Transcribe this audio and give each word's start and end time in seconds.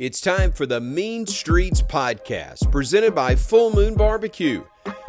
It's 0.00 0.20
time 0.20 0.50
for 0.50 0.66
the 0.66 0.80
Mean 0.80 1.24
Streets 1.24 1.80
Podcast, 1.80 2.68
presented 2.72 3.14
by 3.14 3.36
Full 3.36 3.72
Moon 3.72 3.94
Barbecue. 3.94 4.64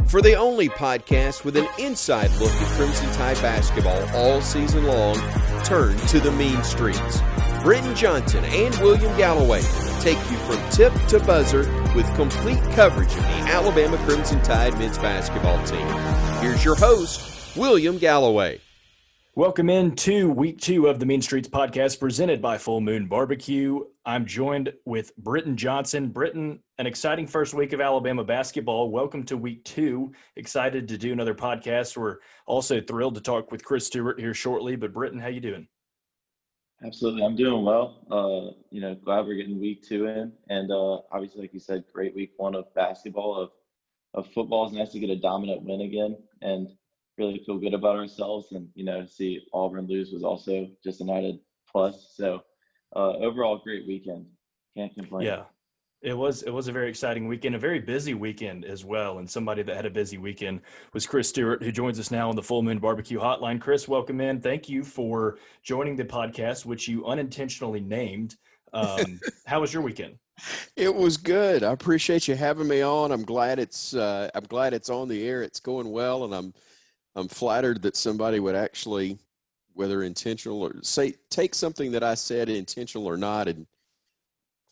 For 0.08 0.22
the 0.22 0.36
only 0.36 0.70
podcast 0.70 1.44
with 1.44 1.58
an 1.58 1.68
inside 1.80 2.30
look 2.34 2.52
at 2.52 2.78
Crimson 2.78 3.12
Tide 3.14 3.42
basketball 3.42 4.08
all 4.16 4.42
season 4.42 4.84
long, 4.84 5.16
turn 5.64 5.98
to 6.10 6.20
the 6.20 6.32
Mean 6.32 6.64
Streets. 6.64 7.20
Britton 7.64 7.96
Johnson 7.96 8.46
and 8.46 8.76
William 8.76 9.18
Galloway 9.18 9.62
take 10.02 10.20
you 10.30 10.38
from 10.46 10.62
tip 10.70 10.94
to 11.08 11.20
buzzer 11.20 11.64
with 11.96 12.06
complete 12.14 12.62
coverage 12.76 13.12
of 13.12 13.24
the 13.24 13.50
Alabama 13.50 13.98
Crimson 14.06 14.40
Tide 14.44 14.78
men's 14.78 15.00
basketball 15.00 15.66
team. 15.66 15.88
Here's 16.44 16.64
your 16.64 16.76
host, 16.76 17.58
William 17.58 17.98
Galloway. 17.98 18.60
Welcome 19.38 19.70
in 19.70 19.98
to 19.98 20.30
week 20.32 20.62
two 20.62 20.88
of 20.88 20.98
the 20.98 21.06
Mean 21.06 21.22
Streets 21.22 21.50
podcast 21.50 22.00
presented 22.00 22.42
by 22.42 22.58
Full 22.58 22.80
Moon 22.80 23.06
Barbecue. 23.06 23.82
I'm 24.06 24.26
joined 24.26 24.72
with 24.86 25.14
Britton 25.18 25.58
Johnson. 25.58 26.08
Britton, 26.08 26.64
an 26.78 26.88
exciting 26.88 27.28
first 27.28 27.54
week 27.54 27.74
of 27.74 27.82
Alabama 27.82 28.24
basketball. 28.24 28.92
Welcome 28.92 29.26
to 29.26 29.36
week 29.36 29.66
two. 29.66 30.14
Excited 30.38 30.88
to 30.88 30.98
do 30.98 31.12
another 31.12 31.36
podcast. 31.36 31.98
We're 31.98 32.20
also 32.48 32.80
thrilled 32.80 33.16
to 33.16 33.22
talk 33.22 33.52
with 33.52 33.62
Chris 33.62 33.88
Stewart 33.88 34.22
here 34.22 34.34
shortly. 34.34 34.78
But 34.78 34.94
Britton, 34.94 35.20
how 35.20 35.28
you 35.28 35.42
doing? 35.42 35.68
Absolutely, 36.86 37.26
I'm 37.26 37.36
doing 37.36 37.66
well. 37.66 38.08
Uh, 38.10 38.56
you 38.72 38.80
know, 38.80 38.96
glad 38.96 39.26
we're 39.26 39.36
getting 39.36 39.60
week 39.60 39.84
two 39.84 40.06
in, 40.06 40.32
and 40.48 40.72
uh, 40.72 41.00
obviously, 41.12 41.42
like 41.42 41.54
you 41.54 41.60
said, 41.60 41.84
great 41.92 42.16
week 42.16 42.32
one 42.38 42.56
of 42.56 42.74
basketball. 42.74 43.36
Of 43.36 43.50
of 44.14 44.32
football, 44.32 44.66
it's 44.66 44.74
nice 44.74 44.94
to 44.94 45.00
get 45.00 45.10
a 45.10 45.18
dominant 45.18 45.62
win 45.64 45.82
again, 45.82 46.16
and 46.42 46.70
really 47.18 47.42
feel 47.46 47.58
good 47.58 47.74
about 47.74 47.96
ourselves. 47.96 48.52
And 48.52 48.70
you 48.76 48.86
know, 48.86 49.06
see 49.06 49.42
Auburn 49.54 49.88
lose 49.88 50.12
was 50.12 50.24
also 50.24 50.68
just 50.84 51.02
an 51.02 51.10
added 51.10 51.40
plus. 51.70 52.14
So 52.16 52.42
uh, 52.96 53.14
overall, 53.18 53.62
great 53.64 53.88
weekend. 53.88 54.26
Can't 54.76 54.94
complain. 54.94 55.26
Yeah, 55.26 55.44
it 56.02 56.16
was 56.16 56.44
it 56.44 56.52
was 56.52 56.68
a 56.68 56.72
very 56.72 56.90
exciting 56.90 57.28
weekend, 57.28 57.56
a 57.56 57.60
very 57.60 57.80
busy 57.80 58.14
weekend 58.14 58.66
as 58.66 58.86
well. 58.86 59.20
And 59.20 59.30
somebody 59.30 59.64
that 59.64 59.76
had 59.76 59.86
a 59.86 59.90
busy 59.90 60.18
weekend 60.18 60.62
was 60.94 61.08
Chris 61.08 61.30
Stewart, 61.30 61.64
who 61.64 61.72
joins 61.72 62.00
us 62.00 62.12
now 62.12 62.30
on 62.30 62.36
the 62.36 62.44
Full 62.44 62.62
Moon 62.62 62.80
Barbecue 62.80 63.20
Hotline. 63.20 63.60
Chris, 63.60 63.88
welcome 63.88 64.22
in. 64.22 64.40
Thank 64.40 64.70
you 64.70 64.84
for 64.84 65.38
joining 65.64 65.96
the 65.96 66.06
podcast, 66.06 66.66
which 66.66 66.88
you 66.88 67.06
unintentionally 67.06 67.82
named. 67.82 68.36
Um, 68.74 69.20
how 69.46 69.62
was 69.62 69.74
your 69.74 69.82
weekend? 69.82 70.16
It 70.76 70.94
was 70.94 71.18
good. 71.18 71.64
I 71.64 71.72
appreciate 71.72 72.28
you 72.28 72.36
having 72.36 72.68
me 72.68 72.82
on. 72.82 73.12
I'm 73.12 73.24
glad 73.24 73.58
it's 73.58 73.96
uh, 73.96 74.30
I'm 74.36 74.44
glad 74.44 74.74
it's 74.74 74.90
on 74.90 75.08
the 75.08 75.28
air. 75.28 75.42
It's 75.42 75.60
going 75.60 75.90
well, 75.90 76.26
and 76.26 76.36
I'm 76.36 76.54
I'm 77.16 77.28
flattered 77.28 77.82
that 77.84 77.96
somebody 77.96 78.40
would 78.40 78.56
actually, 78.56 79.18
whether 79.74 80.04
intentional 80.04 80.62
or 80.64 80.76
say, 80.82 81.16
take 81.30 81.56
something 81.56 81.92
that 81.94 82.04
I 82.04 82.16
said 82.16 82.50
intentional 82.50 83.08
or 83.08 83.18
not, 83.18 83.48
and 83.48 83.66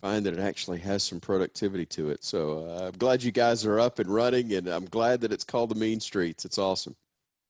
find 0.02 0.26
that 0.26 0.34
it 0.34 0.40
actually 0.40 0.80
has 0.80 1.02
some 1.02 1.22
productivity 1.22 1.86
to 1.86 2.10
it. 2.10 2.24
So 2.24 2.68
uh, 2.68 2.88
I'm 2.88 2.98
glad 2.98 3.24
you 3.24 3.32
guys 3.32 3.66
are 3.66 3.80
up 3.80 4.00
and 4.00 4.14
running, 4.14 4.54
and 4.54 4.68
I'm 4.68 4.86
glad 4.86 5.22
that 5.22 5.32
it's 5.32 5.46
called 5.46 5.70
the 5.70 5.76
Mean 5.76 6.02
Streets. 6.02 6.44
It's 6.44 6.58
awesome. 6.58 6.96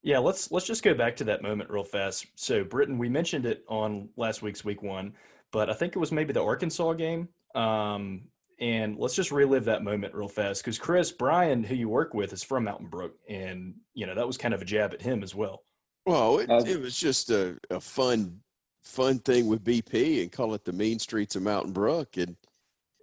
Yeah, 0.03 0.19
let's 0.19 0.51
let's 0.51 0.67
just 0.67 0.83
go 0.83 0.93
back 0.93 1.15
to 1.15 1.23
that 1.23 1.41
moment 1.41 1.69
real 1.69 1.83
fast. 1.83 2.27
So, 2.35 2.63
Britton, 2.63 2.97
we 2.97 3.09
mentioned 3.09 3.45
it 3.45 3.63
on 3.69 4.09
last 4.17 4.41
week's 4.41 4.63
week 4.63 4.83
one, 4.83 5.13
but 5.51 5.69
I 5.69 5.73
think 5.73 5.95
it 5.95 5.99
was 5.99 6.11
maybe 6.11 6.33
the 6.33 6.43
Arkansas 6.43 6.93
game. 6.93 7.29
Um, 7.55 8.23
and 8.63 8.97
let's 8.97 9.13
just 9.13 9.29
relive 9.29 9.65
that 9.65 9.83
moment 9.83 10.15
real 10.15 10.29
fast 10.29 10.63
because 10.63 10.79
Chris 10.79 11.11
Brian, 11.11 11.65
who 11.65 11.75
you 11.75 11.89
work 11.89 12.13
with, 12.13 12.31
is 12.31 12.43
from 12.43 12.63
Mountain 12.63 12.87
Brook, 12.87 13.13
and 13.27 13.73
you 13.93 14.05
know 14.05 14.15
that 14.15 14.25
was 14.25 14.37
kind 14.37 14.53
of 14.53 14.61
a 14.61 14.65
jab 14.65 14.93
at 14.93 15.01
him 15.01 15.21
as 15.21 15.35
well. 15.35 15.63
Well, 16.05 16.39
it, 16.39 16.49
it 16.65 16.79
was 16.79 16.97
just 16.97 17.29
a, 17.29 17.57
a 17.69 17.81
fun 17.81 18.39
fun 18.85 19.19
thing 19.19 19.47
with 19.47 19.65
BP 19.65 20.21
and 20.21 20.31
call 20.31 20.53
it 20.53 20.63
the 20.63 20.71
mean 20.71 20.97
streets 20.97 21.35
of 21.35 21.43
Mountain 21.43 21.73
Brook, 21.73 22.15
and 22.15 22.37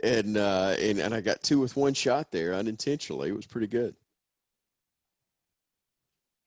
and 0.03 0.39
uh, 0.39 0.77
and 0.79 0.99
and 0.99 1.13
I 1.13 1.21
got 1.21 1.43
two 1.43 1.61
with 1.61 1.77
one 1.77 1.93
shot 1.93 2.33
there 2.33 2.55
unintentionally. 2.55 3.29
It 3.29 3.37
was 3.37 3.47
pretty 3.47 3.67
good. 3.67 3.95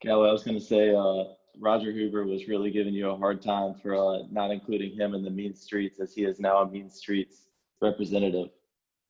Kelly, 0.01 0.27
I 0.27 0.31
was 0.31 0.43
going 0.43 0.57
to 0.57 0.65
say 0.65 0.89
uh, 0.89 1.25
Roger 1.59 1.91
Hoover 1.91 2.25
was 2.25 2.47
really 2.47 2.71
giving 2.71 2.95
you 2.95 3.11
a 3.11 3.17
hard 3.17 3.43
time 3.43 3.75
for 3.75 3.95
uh, 3.95 4.23
not 4.31 4.49
including 4.49 4.95
him 4.95 5.13
in 5.13 5.23
the 5.23 5.29
mean 5.29 5.53
streets, 5.53 5.99
as 5.99 6.15
he 6.15 6.23
is 6.23 6.39
now 6.39 6.63
a 6.63 6.67
mean 6.67 6.89
streets 6.89 7.49
representative. 7.79 8.49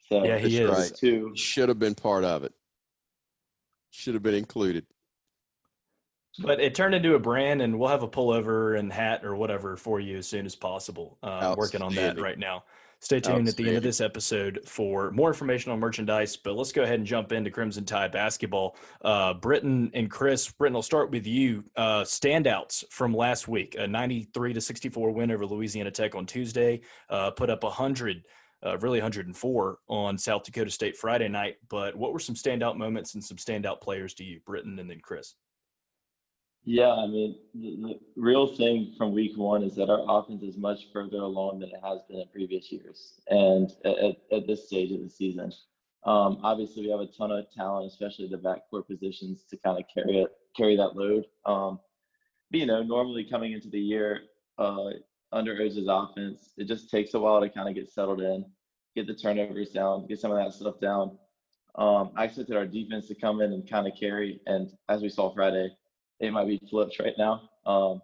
So 0.10 0.24
yeah, 0.24 0.38
he 0.38 0.58
is. 0.58 0.70
Right. 0.70 0.92
Too. 0.96 1.34
Should 1.36 1.70
have 1.70 1.80
been 1.80 1.96
part 1.96 2.24
of 2.24 2.44
it. 2.44 2.54
Should 3.92 4.14
have 4.14 4.24
been 4.24 4.36
included. 4.36 4.86
But 6.40 6.60
it 6.60 6.74
turned 6.74 6.96
into 6.96 7.14
a 7.14 7.20
brand, 7.20 7.62
and 7.62 7.78
we'll 7.78 7.90
have 7.90 8.02
a 8.04 8.08
pullover 8.08 8.78
and 8.78 8.92
hat 8.92 9.24
or 9.24 9.36
whatever 9.36 9.78
for 9.78 10.00
you 10.00 10.18
as 10.18 10.28
soon 10.28 10.46
as 10.46 10.56
possible. 10.56 11.18
Uh, 11.22 11.54
working 11.58 11.82
on 11.82 11.94
that 11.96 12.20
right 12.20 12.40
now. 12.40 12.64
Stay 13.04 13.20
tuned 13.20 13.50
at 13.50 13.58
the 13.58 13.68
end 13.68 13.76
of 13.76 13.84
this 13.84 14.00
episode 14.00 14.62
for 14.66 15.12
more 15.12 15.28
information 15.28 15.74
on 15.74 15.80
merchandise. 15.80 16.38
But 16.38 16.56
let's 16.56 16.72
go 16.72 16.84
ahead 16.84 17.00
and 17.00 17.06
jump 17.06 17.34
into 17.34 17.52
Crimson 17.52 17.84
Tide 17.84 18.14
basketball. 18.14 18.78
Uh, 19.02 19.34
Britton 19.34 19.92
and 19.94 20.10
Chris, 20.10 20.50
Britton, 20.50 20.78
I'll 20.78 20.82
start 20.82 21.12
with 21.12 21.28
you. 21.28 21.66
Uh, 21.76 22.04
standouts 22.04 22.86
from 22.90 23.14
last 23.14 23.50
week: 23.50 23.76
a 23.78 23.86
93 23.86 24.54
to 24.54 24.62
64 24.62 25.12
win 25.12 25.32
over 25.32 25.46
Louisiana 25.46 25.92
Tech 25.92 26.16
on 26.16 26.26
Tuesday. 26.26 26.80
Uh, 27.10 27.30
put 27.30 27.50
up 27.50 27.64
100 27.64 28.24
uh, 28.66 28.78
really 28.80 29.00
104 29.00 29.78
on 29.88 30.18
South 30.18 30.44
Dakota 30.44 30.72
State 30.72 30.98
Friday 30.98 31.28
night. 31.28 31.56
But 31.70 31.96
what 31.96 32.14
were 32.14 32.20
some 32.20 32.36
standout 32.36 32.78
moments 32.78 33.14
and 33.14 33.24
some 33.24 33.38
standout 33.38 33.82
players 33.82 34.14
to 34.16 34.24
you, 34.24 34.40
Britton 34.46 34.80
and 34.80 34.90
then 34.90 35.00
Chris? 35.02 35.36
Yeah, 36.66 36.94
I 36.94 37.08
mean, 37.08 37.36
the, 37.54 37.76
the, 37.76 38.00
real 38.16 38.48
thing 38.48 38.94
from 38.98 39.14
week 39.14 39.38
one 39.38 39.64
is 39.64 39.76
that 39.76 39.90
our 39.90 40.06
offense 40.08 40.44
is 40.44 40.56
much 40.56 40.88
further 40.94 41.18
along 41.18 41.60
than 41.60 41.70
it 41.70 41.82
has 41.84 42.00
been 42.08 42.20
in 42.20 42.28
previous 42.32 42.72
years 42.72 43.20
and 43.28 43.70
at, 43.84 44.16
at 44.32 44.48
this 44.48 44.68
stage 44.68 44.92
of 44.94 45.02
the 45.02 45.10
season. 45.10 45.52
Um, 46.06 46.40
obviously, 46.42 46.84
we 46.84 46.92
have 46.92 47.02
a 47.02 47.08
ton 47.08 47.32
of 47.32 47.52
talent, 47.52 47.88
especially 47.88 48.28
the 48.28 48.38
backcourt 48.38 48.88
positions, 48.88 49.44
to 49.50 49.58
kind 49.58 49.78
of 49.78 49.84
carry 49.94 50.20
it, 50.20 50.30
carry 50.56 50.78
that 50.78 50.96
load. 50.96 51.26
Um, 51.46 51.80
but, 52.50 52.60
you 52.62 52.66
know, 52.66 52.82
normally 52.82 53.26
coming 53.26 53.52
into 53.52 53.70
the 53.70 53.80
year, 53.80 54.22
uh, 54.58 54.92
under 55.34 55.60
Oats' 55.62 55.80
offense. 55.88 56.52
It 56.58 56.66
just 56.66 56.90
takes 56.90 57.14
a 57.14 57.20
while 57.20 57.42
to 57.42 57.50
kind 57.50 57.68
of 57.68 57.76
get 57.76 57.92
settled 57.92 58.22
in, 58.22 58.46
get 58.96 59.08
the 59.08 59.14
turnovers 59.14 59.72
down, 59.72 60.08
get 60.08 60.20
some 60.20 60.32
of 60.32 60.38
that 60.38 60.54
stuff 60.54 60.80
down. 60.80 61.18
Um, 61.76 62.12
I 62.16 62.26
expected 62.26 62.56
our 62.56 62.68
defense 62.68 63.08
to 63.08 63.16
come 63.16 63.42
in 63.42 63.52
and 63.52 63.70
kind 63.70 63.88
of 63.88 63.94
carry, 64.00 64.40
and 64.46 64.72
as 64.90 65.02
we 65.02 65.10
saw 65.10 65.34
Friday, 65.34 65.76
it 66.20 66.32
might 66.32 66.48
be 66.48 66.62
flipped 66.70 67.00
right 67.00 67.16
now. 67.18 67.50
Um, 67.66 68.02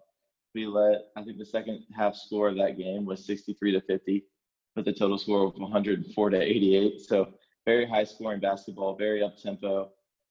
we 0.54 0.66
let 0.66 1.06
I 1.16 1.22
think 1.22 1.38
the 1.38 1.44
second 1.44 1.84
half 1.96 2.16
score 2.16 2.48
of 2.48 2.56
that 2.56 2.76
game 2.76 3.06
was 3.06 3.24
63 3.24 3.72
to 3.72 3.80
50, 3.82 4.24
with 4.74 4.88
a 4.88 4.92
total 4.92 5.18
score 5.18 5.46
of 5.46 5.54
104 5.54 6.30
to 6.30 6.40
88. 6.40 7.00
So 7.00 7.28
very 7.64 7.86
high 7.86 8.04
scoring 8.04 8.40
basketball, 8.40 8.96
very 8.96 9.22
up 9.22 9.36
tempo. 9.36 9.90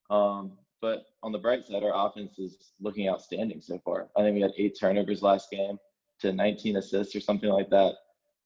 Um, 0.10 0.58
but 0.82 1.06
on 1.24 1.32
the 1.32 1.38
bright 1.38 1.66
side, 1.68 1.84
our 1.84 2.08
offense 2.08 2.40
is 2.40 2.72
looking 2.82 3.08
outstanding 3.10 3.62
so 3.62 3.80
far. 3.86 4.10
I 4.18 4.22
think 4.22 4.36
we 4.36 4.42
had 4.42 4.52
eight 4.58 4.78
turnovers 4.80 5.22
last 5.22 5.50
game 5.52 5.78
to 6.22 6.34
19 6.34 6.78
assists 6.78 7.16
or 7.16 7.20
something 7.20 7.50
like 7.50 7.70
that. 7.70 7.96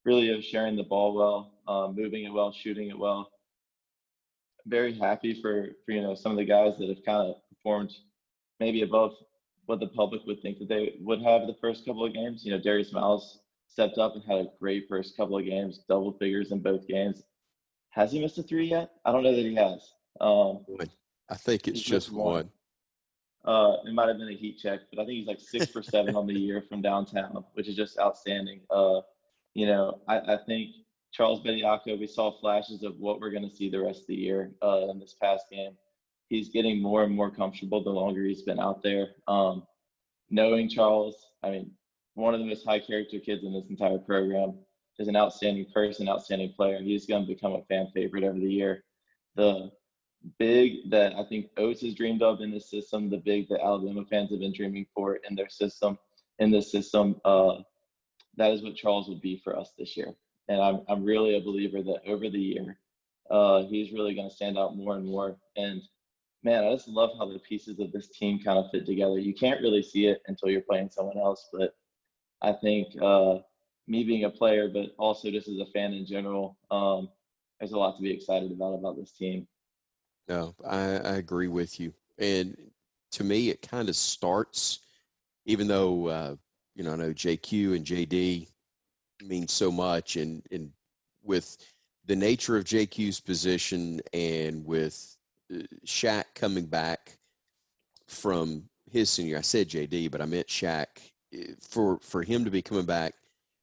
Really 0.05 0.29
of 0.31 0.43
sharing 0.43 0.75
the 0.75 0.83
ball 0.83 1.13
well, 1.13 1.53
um, 1.67 1.95
moving 1.95 2.25
it 2.25 2.33
well, 2.33 2.51
shooting 2.51 2.89
it 2.89 2.97
well. 2.97 3.29
Very 4.65 4.97
happy 4.97 5.41
for, 5.41 5.69
for 5.85 5.91
you 5.91 6.01
know 6.01 6.15
some 6.15 6.33
of 6.33 6.37
the 6.37 6.45
guys 6.45 6.77
that 6.77 6.89
have 6.89 7.05
kind 7.05 7.29
of 7.29 7.35
performed 7.49 7.91
maybe 8.59 8.81
above 8.81 9.13
what 9.65 9.79
the 9.79 9.87
public 9.87 10.21
would 10.25 10.41
think 10.41 10.59
that 10.59 10.67
they 10.67 10.95
would 10.99 11.21
have 11.21 11.47
the 11.47 11.55
first 11.61 11.85
couple 11.85 12.05
of 12.05 12.13
games. 12.13 12.43
You 12.43 12.51
know, 12.51 12.59
Darius 12.59 12.91
Miles 12.91 13.39
stepped 13.67 13.97
up 13.97 14.15
and 14.15 14.23
had 14.23 14.39
a 14.39 14.49
great 14.59 14.85
first 14.89 15.15
couple 15.17 15.37
of 15.37 15.45
games, 15.45 15.79
double 15.87 16.13
figures 16.13 16.51
in 16.51 16.59
both 16.59 16.87
games. 16.87 17.23
Has 17.91 18.11
he 18.11 18.21
missed 18.21 18.37
a 18.37 18.43
three 18.43 18.67
yet? 18.67 18.91
I 19.05 19.11
don't 19.11 19.23
know 19.23 19.35
that 19.35 19.41
he 19.41 19.55
has. 19.55 19.93
Um, 20.19 20.65
I 21.29 21.35
think 21.35 21.67
it's 21.67 21.81
just 21.81 22.11
one. 22.11 22.33
one. 22.33 22.49
Uh, 23.45 23.77
it 23.85 23.93
might 23.93 24.07
have 24.07 24.17
been 24.17 24.29
a 24.29 24.35
heat 24.35 24.57
check, 24.57 24.81
but 24.91 25.01
I 25.01 25.05
think 25.05 25.17
he's 25.17 25.27
like 25.27 25.41
six 25.41 25.67
for 25.67 25.83
seven 25.83 26.15
on 26.15 26.27
the 26.27 26.33
year 26.33 26.63
from 26.67 26.81
downtown, 26.81 27.43
which 27.53 27.67
is 27.67 27.75
just 27.75 27.99
outstanding. 27.99 28.61
Uh, 28.69 29.01
you 29.53 29.65
know, 29.65 29.99
I, 30.07 30.19
I 30.19 30.37
think 30.47 30.71
Charles 31.11 31.41
Bediako, 31.41 31.99
we 31.99 32.07
saw 32.07 32.39
flashes 32.39 32.83
of 32.83 32.97
what 32.99 33.19
we're 33.19 33.31
going 33.31 33.47
to 33.47 33.55
see 33.55 33.69
the 33.69 33.81
rest 33.81 34.01
of 34.01 34.07
the 34.07 34.15
year 34.15 34.51
uh, 34.61 34.87
in 34.89 34.99
this 34.99 35.15
past 35.21 35.45
game. 35.51 35.71
He's 36.29 36.49
getting 36.49 36.81
more 36.81 37.03
and 37.03 37.13
more 37.13 37.29
comfortable 37.29 37.83
the 37.83 37.89
longer 37.89 38.23
he's 38.23 38.41
been 38.43 38.59
out 38.59 38.81
there. 38.81 39.09
Um, 39.27 39.63
knowing 40.29 40.69
Charles, 40.69 41.27
I 41.43 41.51
mean, 41.51 41.71
one 42.15 42.33
of 42.33 42.39
the 42.39 42.45
most 42.47 42.65
high 42.65 42.79
character 42.79 43.19
kids 43.19 43.43
in 43.43 43.53
this 43.53 43.69
entire 43.69 43.99
program, 43.99 44.55
is 44.99 45.07
an 45.07 45.15
outstanding 45.15 45.65
person, 45.73 46.07
outstanding 46.07 46.53
player. 46.55 46.79
He's 46.81 47.05
going 47.05 47.25
to 47.25 47.27
become 47.27 47.53
a 47.53 47.63
fan 47.63 47.87
favorite 47.93 48.23
over 48.23 48.39
the 48.39 48.51
year. 48.51 48.83
The 49.35 49.71
big 50.39 50.89
that 50.89 51.15
I 51.15 51.23
think 51.23 51.47
Oats 51.57 51.81
has 51.81 51.95
dreamed 51.95 52.21
of 52.21 52.41
in 52.41 52.51
this 52.51 52.69
system, 52.69 53.09
the 53.09 53.17
big 53.17 53.49
that 53.49 53.61
Alabama 53.61 54.05
fans 54.05 54.31
have 54.31 54.39
been 54.39 54.53
dreaming 54.53 54.85
for 54.93 55.15
in 55.29 55.35
their 55.35 55.49
system, 55.49 55.97
in 56.39 56.51
this 56.51 56.71
system. 56.71 57.19
Uh, 57.25 57.57
that 58.37 58.51
is 58.51 58.61
what 58.61 58.75
Charles 58.75 59.07
would 59.09 59.21
be 59.21 59.37
for 59.43 59.57
us 59.57 59.73
this 59.77 59.95
year. 59.95 60.13
And 60.47 60.61
I'm, 60.61 60.81
I'm 60.89 61.03
really 61.03 61.35
a 61.35 61.41
believer 61.41 61.81
that 61.83 62.01
over 62.05 62.29
the 62.29 62.39
year, 62.39 62.77
uh, 63.29 63.63
he's 63.63 63.91
really 63.91 64.13
going 64.13 64.29
to 64.29 64.35
stand 64.35 64.57
out 64.57 64.75
more 64.75 64.95
and 64.95 65.05
more. 65.05 65.37
And 65.55 65.81
man, 66.43 66.63
I 66.63 66.73
just 66.73 66.87
love 66.87 67.11
how 67.17 67.31
the 67.31 67.39
pieces 67.39 67.79
of 67.79 67.91
this 67.91 68.09
team 68.09 68.39
kind 68.39 68.57
of 68.57 68.69
fit 68.71 68.85
together. 68.85 69.19
You 69.19 69.33
can't 69.33 69.61
really 69.61 69.83
see 69.83 70.07
it 70.07 70.21
until 70.27 70.49
you're 70.49 70.61
playing 70.61 70.89
someone 70.89 71.17
else, 71.17 71.49
but 71.53 71.75
I 72.41 72.53
think 72.53 72.89
uh, 73.01 73.37
me 73.87 74.03
being 74.03 74.25
a 74.25 74.29
player, 74.29 74.69
but 74.69 74.93
also 74.97 75.31
just 75.31 75.47
as 75.47 75.59
a 75.59 75.65
fan 75.67 75.93
in 75.93 76.05
general, 76.05 76.57
um, 76.71 77.09
there's 77.59 77.71
a 77.71 77.77
lot 77.77 77.95
to 77.95 78.01
be 78.01 78.11
excited 78.11 78.51
about 78.51 78.73
about 78.73 78.97
this 78.97 79.11
team. 79.11 79.47
No, 80.27 80.55
I, 80.65 80.77
I 80.77 81.15
agree 81.15 81.47
with 81.47 81.79
you. 81.79 81.93
And 82.17 82.55
to 83.11 83.23
me, 83.23 83.49
it 83.49 83.61
kind 83.61 83.89
of 83.89 83.95
starts, 83.95 84.79
even 85.45 85.67
though, 85.67 86.07
uh, 86.07 86.35
you 86.75 86.83
know, 86.83 86.93
I 86.93 86.95
know 86.95 87.13
JQ 87.13 87.75
and 87.75 87.85
JD 87.85 88.47
mean 89.21 89.47
so 89.47 89.71
much, 89.71 90.15
and, 90.15 90.41
and 90.51 90.71
with 91.23 91.57
the 92.05 92.15
nature 92.15 92.57
of 92.57 92.65
JQ's 92.65 93.19
position 93.19 94.01
and 94.13 94.65
with 94.65 95.17
uh, 95.53 95.59
Shaq 95.85 96.25
coming 96.35 96.65
back 96.65 97.17
from 98.07 98.63
his 98.89 99.09
senior, 99.09 99.37
I 99.37 99.41
said 99.41 99.69
JD, 99.69 100.11
but 100.11 100.21
I 100.21 100.25
meant 100.25 100.47
Shaq. 100.47 100.87
Eh, 101.33 101.53
for 101.61 101.99
for 102.01 102.23
him 102.23 102.45
to 102.45 102.51
be 102.51 102.61
coming 102.61 102.85
back 102.85 103.15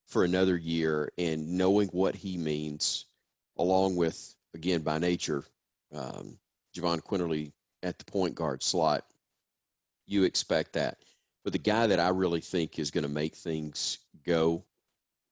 for 0.06 0.24
another 0.24 0.56
year 0.56 1.12
and 1.18 1.48
knowing 1.56 1.88
what 1.88 2.14
he 2.16 2.36
means, 2.36 3.06
along 3.58 3.96
with 3.96 4.34
again 4.54 4.82
by 4.82 4.98
nature, 4.98 5.44
um, 5.94 6.36
Jahvon 6.74 7.00
Quinerly 7.02 7.52
at 7.82 7.98
the 7.98 8.04
point 8.04 8.34
guard 8.34 8.62
slot, 8.62 9.04
you 10.06 10.24
expect 10.24 10.72
that. 10.74 10.98
But 11.44 11.52
the 11.52 11.58
guy 11.58 11.86
that 11.86 12.00
I 12.00 12.08
really 12.08 12.40
think 12.40 12.78
is 12.78 12.90
going 12.90 13.02
to 13.02 13.08
make 13.08 13.34
things 13.34 13.98
go 14.24 14.64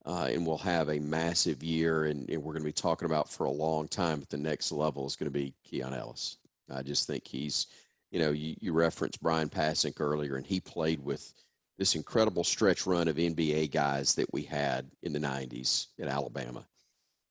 uh, 0.07 0.29
and 0.31 0.47
will 0.47 0.59
have 0.59 0.89
a 0.89 0.99
massive 0.99 1.63
year 1.63 2.07
and, 2.07 2.29
and 2.31 2.43
we're 2.43 2.55
going 2.55 2.63
to 2.63 2.69
be 2.69 2.73
talking 2.73 3.07
about 3.07 3.29
for 3.29 3.45
a 3.45 3.51
long 3.51 3.89
time 3.89 4.23
at 4.23 4.31
the 4.31 4.39
next 4.39 4.73
level 4.73 5.07
is 5.07 5.17
going 5.17 5.31
to 5.31 5.39
be 5.39 5.55
Keon 5.65 5.93
Ellis. 5.93 6.39
I 6.71 6.83
just 6.83 7.07
think 7.07 7.27
he's, 7.27 7.67
you 8.11 8.19
know, 8.19 8.31
you, 8.31 8.57
you 8.61 8.73
referenced 8.73 9.23
Brian 9.23 9.49
Passink 9.49 10.01
earlier, 10.01 10.37
and 10.37 10.47
he 10.47 10.61
played 10.61 11.03
with 11.03 11.33
this 11.79 11.95
incredible 11.95 12.45
stretch 12.45 12.87
run 12.87 13.09
of 13.09 13.17
NBA 13.17 13.71
guys 13.71 14.15
that 14.15 14.33
we 14.33 14.43
had 14.43 14.91
in 15.03 15.13
the 15.13 15.19
90s 15.19 15.87
at 16.01 16.09
Alabama. 16.09 16.67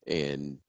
And 0.07 0.59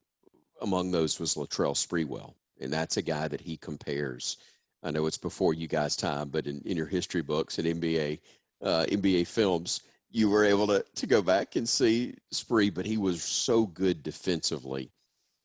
among 0.61 0.91
those 0.91 1.21
was 1.21 1.35
Latrell 1.35 1.75
Sprewell 1.75 2.35
and 2.61 2.73
that's 2.73 2.97
a 2.97 3.03
guy 3.03 3.29
that 3.29 3.41
he 3.41 3.57
compares. 3.57 4.39
I 4.83 4.91
know 4.91 5.07
it's 5.07 5.19
before 5.19 5.55
you 5.55 5.67
guys' 5.67 5.97
time, 5.97 6.29
but 6.29 6.47
in, 6.47 6.61
in 6.65 6.77
your 6.77 6.87
history 6.87 7.23
books 7.23 7.59
and 7.59 7.67
NBA 7.67 8.21
uh, 8.63 8.87
NBA 8.89 9.27
films, 9.27 9.83
you 10.11 10.29
were 10.31 10.45
able 10.45 10.67
to 10.69 10.85
to 10.95 11.07
go 11.07 11.23
back 11.23 11.57
and 11.57 11.69
see 11.69 12.15
Spree, 12.31 12.71
but 12.71 12.87
he 12.87 12.97
was 12.97 13.23
so 13.23 13.67
good 13.67 14.03
defensively, 14.03 14.91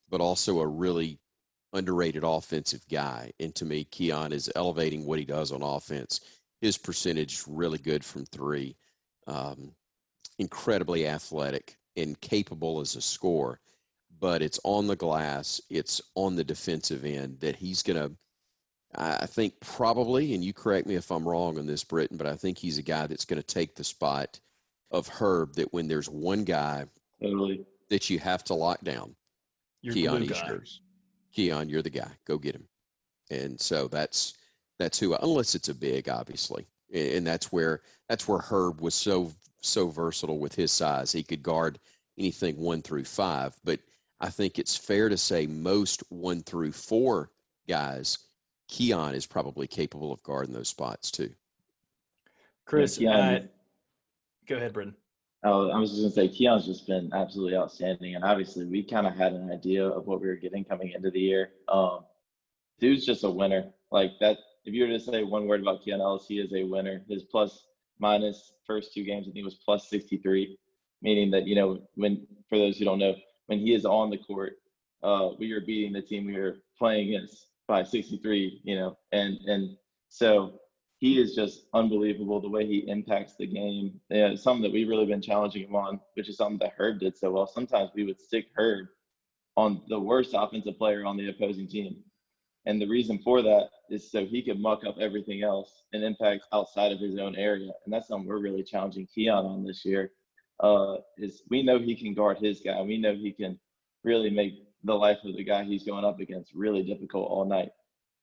but 0.08 0.20
also 0.20 0.60
a 0.60 0.66
really 0.66 1.18
underrated 1.72 2.22
offensive 2.24 2.86
guy. 2.88 3.32
And 3.40 3.54
to 3.56 3.64
me, 3.64 3.84
Keon 3.84 4.32
is 4.32 4.50
elevating 4.54 5.04
what 5.04 5.18
he 5.18 5.24
does 5.24 5.52
on 5.52 5.62
offense. 5.62 6.20
His 6.60 6.78
percentage 6.78 7.42
really 7.48 7.78
good 7.78 8.04
from 8.04 8.24
three, 8.26 8.76
um, 9.26 9.72
incredibly 10.38 11.06
athletic 11.06 11.76
and 11.96 12.20
capable 12.20 12.80
as 12.80 12.96
a 12.96 13.00
scorer 13.00 13.60
but 14.20 14.42
it's 14.42 14.60
on 14.64 14.86
the 14.86 14.96
glass, 14.96 15.60
it's 15.70 16.00
on 16.14 16.36
the 16.36 16.44
defensive 16.44 17.04
end 17.04 17.40
that 17.40 17.56
he's 17.56 17.82
going 17.82 17.98
to. 17.98 18.12
I 18.96 19.26
think 19.26 19.58
probably, 19.60 20.34
and 20.34 20.44
you 20.44 20.52
correct 20.52 20.86
me 20.86 20.94
if 20.94 21.10
I'm 21.10 21.26
wrong 21.26 21.58
on 21.58 21.66
this, 21.66 21.82
Britton, 21.82 22.16
but 22.16 22.28
I 22.28 22.36
think 22.36 22.58
he's 22.58 22.78
a 22.78 22.82
guy 22.82 23.08
that's 23.08 23.24
going 23.24 23.42
to 23.42 23.46
take 23.46 23.74
the 23.74 23.82
spot 23.82 24.38
of 24.92 25.08
Herb. 25.08 25.54
That 25.54 25.72
when 25.72 25.88
there's 25.88 26.08
one 26.08 26.44
guy 26.44 26.86
totally. 27.20 27.66
that 27.90 28.08
you 28.08 28.20
have 28.20 28.44
to 28.44 28.54
lock 28.54 28.82
down, 28.82 29.16
you're 29.82 29.94
Keon, 29.94 30.22
he's 30.22 30.40
yours. 30.46 30.80
Keon, 31.32 31.68
you're 31.68 31.82
the 31.82 31.90
guy. 31.90 32.10
Go 32.24 32.38
get 32.38 32.54
him. 32.54 32.68
And 33.30 33.60
so 33.60 33.88
that's 33.88 34.34
that's 34.78 34.98
who, 34.98 35.14
unless 35.14 35.56
it's 35.56 35.68
a 35.68 35.74
big, 35.74 36.08
obviously, 36.08 36.66
and 36.92 37.26
that's 37.26 37.50
where 37.50 37.82
that's 38.08 38.28
where 38.28 38.38
Herb 38.38 38.80
was 38.80 38.94
so 38.94 39.32
so 39.60 39.88
versatile 39.88 40.38
with 40.38 40.54
his 40.54 40.70
size. 40.70 41.10
He 41.10 41.22
could 41.24 41.42
guard 41.42 41.78
anything 42.16 42.56
one 42.56 42.82
through 42.82 43.04
five, 43.04 43.56
but 43.64 43.80
I 44.24 44.30
think 44.30 44.58
it's 44.58 44.74
fair 44.74 45.10
to 45.10 45.18
say 45.18 45.46
most 45.46 46.02
one 46.08 46.40
through 46.40 46.72
four 46.72 47.30
guys, 47.68 48.20
Keon 48.68 49.14
is 49.14 49.26
probably 49.26 49.66
capable 49.66 50.14
of 50.14 50.22
guarding 50.22 50.54
those 50.54 50.70
spots 50.70 51.10
too. 51.10 51.30
Chris, 52.64 52.98
yeah, 52.98 53.18
uh, 53.18 53.40
go 54.48 54.56
ahead, 54.56 54.72
Britton. 54.72 54.94
Oh, 55.42 55.68
I 55.68 55.78
was 55.78 55.90
just 55.90 56.00
gonna 56.00 56.28
say 56.28 56.34
Keon's 56.34 56.64
just 56.64 56.86
been 56.86 57.12
absolutely 57.12 57.54
outstanding, 57.54 58.14
and 58.14 58.24
obviously 58.24 58.64
we 58.64 58.82
kind 58.82 59.06
of 59.06 59.14
had 59.14 59.34
an 59.34 59.52
idea 59.52 59.86
of 59.86 60.06
what 60.06 60.22
we 60.22 60.28
were 60.28 60.36
getting 60.36 60.64
coming 60.64 60.92
into 60.92 61.10
the 61.10 61.20
year. 61.20 61.50
Um, 61.68 62.06
dude's 62.80 63.04
just 63.04 63.24
a 63.24 63.30
winner. 63.30 63.74
Like 63.90 64.12
that. 64.20 64.38
If 64.64 64.72
you 64.72 64.84
were 64.84 64.88
to 64.88 65.00
say 65.00 65.22
one 65.22 65.46
word 65.46 65.60
about 65.60 65.84
Keon 65.84 66.00
Ellis, 66.00 66.24
he 66.26 66.38
is 66.38 66.50
a 66.54 66.64
winner. 66.64 67.02
His 67.10 67.24
plus 67.24 67.66
minus 67.98 68.54
first 68.66 68.94
two 68.94 69.04
games, 69.04 69.28
I 69.28 69.32
think 69.32 69.44
was 69.44 69.56
plus 69.56 69.90
63, 69.90 70.58
meaning 71.02 71.30
that 71.32 71.46
you 71.46 71.54
know 71.54 71.82
when 71.96 72.26
for 72.48 72.56
those 72.56 72.78
who 72.78 72.86
don't 72.86 72.98
know, 72.98 73.14
when 73.46 73.58
he 73.58 73.74
is 73.74 73.84
on 73.84 74.10
the 74.10 74.18
court, 74.18 74.54
uh, 75.02 75.30
we 75.38 75.52
are 75.52 75.60
beating 75.60 75.92
the 75.92 76.02
team 76.02 76.26
we 76.26 76.36
are 76.36 76.56
playing 76.78 77.08
against 77.08 77.46
by 77.68 77.82
63, 77.82 78.60
you 78.64 78.76
know, 78.76 78.96
and 79.12 79.38
and 79.46 79.76
so 80.08 80.60
he 80.98 81.20
is 81.20 81.34
just 81.34 81.66
unbelievable 81.74 82.40
the 82.40 82.48
way 82.48 82.66
he 82.66 82.88
impacts 82.88 83.34
the 83.36 83.46
game. 83.46 84.00
Yeah, 84.10 84.34
something 84.34 84.62
that 84.62 84.72
we've 84.72 84.88
really 84.88 85.06
been 85.06 85.20
challenging 85.20 85.64
him 85.64 85.76
on, 85.76 86.00
which 86.14 86.28
is 86.28 86.36
something 86.36 86.58
that 86.58 86.74
Herb 86.78 87.00
did 87.00 87.16
so 87.16 87.30
well. 87.30 87.46
Sometimes 87.46 87.90
we 87.94 88.04
would 88.04 88.20
stick 88.20 88.46
Herb 88.56 88.86
on 89.56 89.82
the 89.88 89.98
worst 89.98 90.30
offensive 90.34 90.78
player 90.78 91.04
on 91.04 91.16
the 91.16 91.28
opposing 91.28 91.68
team. 91.68 91.96
And 92.66 92.80
the 92.80 92.88
reason 92.88 93.18
for 93.18 93.42
that 93.42 93.68
is 93.90 94.10
so 94.10 94.24
he 94.24 94.42
could 94.42 94.58
muck 94.58 94.86
up 94.86 94.96
everything 94.98 95.42
else 95.42 95.82
and 95.92 96.02
impact 96.02 96.44
outside 96.52 96.92
of 96.92 97.00
his 97.00 97.18
own 97.18 97.36
area. 97.36 97.70
And 97.84 97.92
that's 97.92 98.08
something 98.08 98.26
we're 98.26 98.38
really 98.38 98.62
challenging 98.62 99.06
Keon 99.14 99.44
on 99.44 99.64
this 99.64 99.84
year 99.84 100.12
uh, 100.60 100.96
is 101.18 101.42
we 101.50 101.62
know 101.62 101.78
he 101.78 101.96
can 101.96 102.14
guard 102.14 102.38
his 102.38 102.60
guy. 102.60 102.80
We 102.82 102.98
know 102.98 103.14
he 103.14 103.32
can 103.32 103.58
really 104.02 104.30
make 104.30 104.54
the 104.84 104.94
life 104.94 105.18
of 105.24 105.36
the 105.36 105.44
guy 105.44 105.64
he's 105.64 105.84
going 105.84 106.04
up 106.04 106.20
against 106.20 106.54
really 106.54 106.82
difficult 106.82 107.30
all 107.30 107.44
night. 107.44 107.70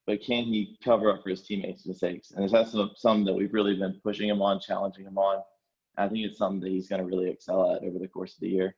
But 0.07 0.24
can 0.24 0.45
he 0.45 0.78
cover 0.83 1.12
up 1.12 1.24
for 1.24 1.30
his 1.30 1.44
teammates' 1.44 1.86
mistakes? 1.86 2.31
And 2.31 2.50
that's 2.50 2.75
something 2.95 3.25
that 3.25 3.33
we've 3.33 3.54
really 3.54 3.75
been 3.75 4.00
pushing 4.04 4.30
him 4.30 4.42
on, 4.42 4.60
challenging 4.60 5.06
him 5.06 5.18
on. 5.18 5.44
I 5.98 6.07
think 6.07 6.25
it's 6.25 6.38
something 6.38 6.62
that 6.62 6.69
he's 6.69 6.88
going 6.88 7.01
to 7.01 7.07
really 7.07 7.30
excel 7.30 7.75
at 7.75 7.83
over 7.83 8.00
the 8.00 8.07
course 8.07 8.34
of 8.34 8.39
the 8.42 8.50
year. 8.50 8.75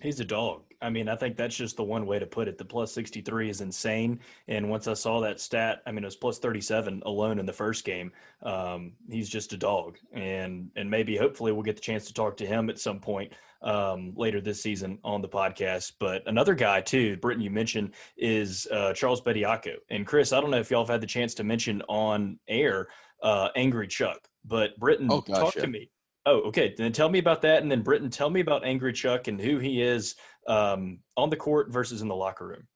He's 0.00 0.20
a 0.20 0.24
dog. 0.24 0.62
I 0.80 0.90
mean, 0.90 1.08
I 1.08 1.16
think 1.16 1.36
that's 1.36 1.56
just 1.56 1.76
the 1.76 1.82
one 1.82 2.06
way 2.06 2.20
to 2.20 2.26
put 2.26 2.46
it. 2.46 2.56
The 2.56 2.64
plus 2.64 2.92
63 2.92 3.50
is 3.50 3.60
insane. 3.60 4.20
And 4.46 4.70
once 4.70 4.86
I 4.86 4.94
saw 4.94 5.20
that 5.20 5.40
stat, 5.40 5.82
I 5.86 5.90
mean, 5.90 6.04
it 6.04 6.06
was 6.06 6.16
plus 6.16 6.38
37 6.38 7.02
alone 7.04 7.40
in 7.40 7.46
the 7.46 7.52
first 7.52 7.84
game. 7.84 8.12
Um, 8.42 8.92
he's 9.10 9.28
just 9.28 9.52
a 9.52 9.56
dog. 9.56 9.98
And 10.12 10.70
and 10.76 10.88
maybe 10.88 11.16
hopefully 11.16 11.50
we'll 11.50 11.62
get 11.62 11.76
the 11.76 11.82
chance 11.82 12.06
to 12.06 12.14
talk 12.14 12.36
to 12.36 12.46
him 12.46 12.70
at 12.70 12.78
some 12.78 13.00
point 13.00 13.32
um, 13.62 14.12
later 14.14 14.40
this 14.40 14.62
season 14.62 14.98
on 15.02 15.20
the 15.20 15.28
podcast. 15.28 15.94
But 15.98 16.22
another 16.26 16.54
guy, 16.54 16.80
too, 16.80 17.16
Britton, 17.16 17.42
you 17.42 17.50
mentioned, 17.50 17.94
is 18.16 18.68
uh, 18.70 18.92
Charles 18.92 19.20
Bediako. 19.20 19.76
And 19.90 20.06
Chris, 20.06 20.32
I 20.32 20.40
don't 20.40 20.50
know 20.52 20.60
if 20.60 20.70
y'all 20.70 20.84
have 20.84 20.90
had 20.90 21.00
the 21.00 21.08
chance 21.08 21.34
to 21.34 21.44
mention 21.44 21.82
on 21.88 22.38
air 22.46 22.88
uh, 23.20 23.48
Angry 23.56 23.88
Chuck, 23.88 24.28
but 24.44 24.78
Britton, 24.78 25.08
oh, 25.10 25.22
talk 25.22 25.56
yeah. 25.56 25.62
to 25.62 25.66
me 25.66 25.90
Oh, 26.28 26.40
okay. 26.42 26.74
Then 26.76 26.92
tell 26.92 27.08
me 27.08 27.18
about 27.20 27.40
that, 27.42 27.62
and 27.62 27.72
then 27.72 27.80
Britton, 27.80 28.10
tell 28.10 28.28
me 28.28 28.40
about 28.40 28.62
Angry 28.62 28.92
Chuck 28.92 29.28
and 29.28 29.40
who 29.40 29.58
he 29.58 29.80
is 29.80 30.14
um, 30.46 30.98
on 31.16 31.30
the 31.30 31.36
court 31.36 31.72
versus 31.72 32.02
in 32.02 32.08
the 32.08 32.14
locker 32.14 32.46
room. 32.46 32.66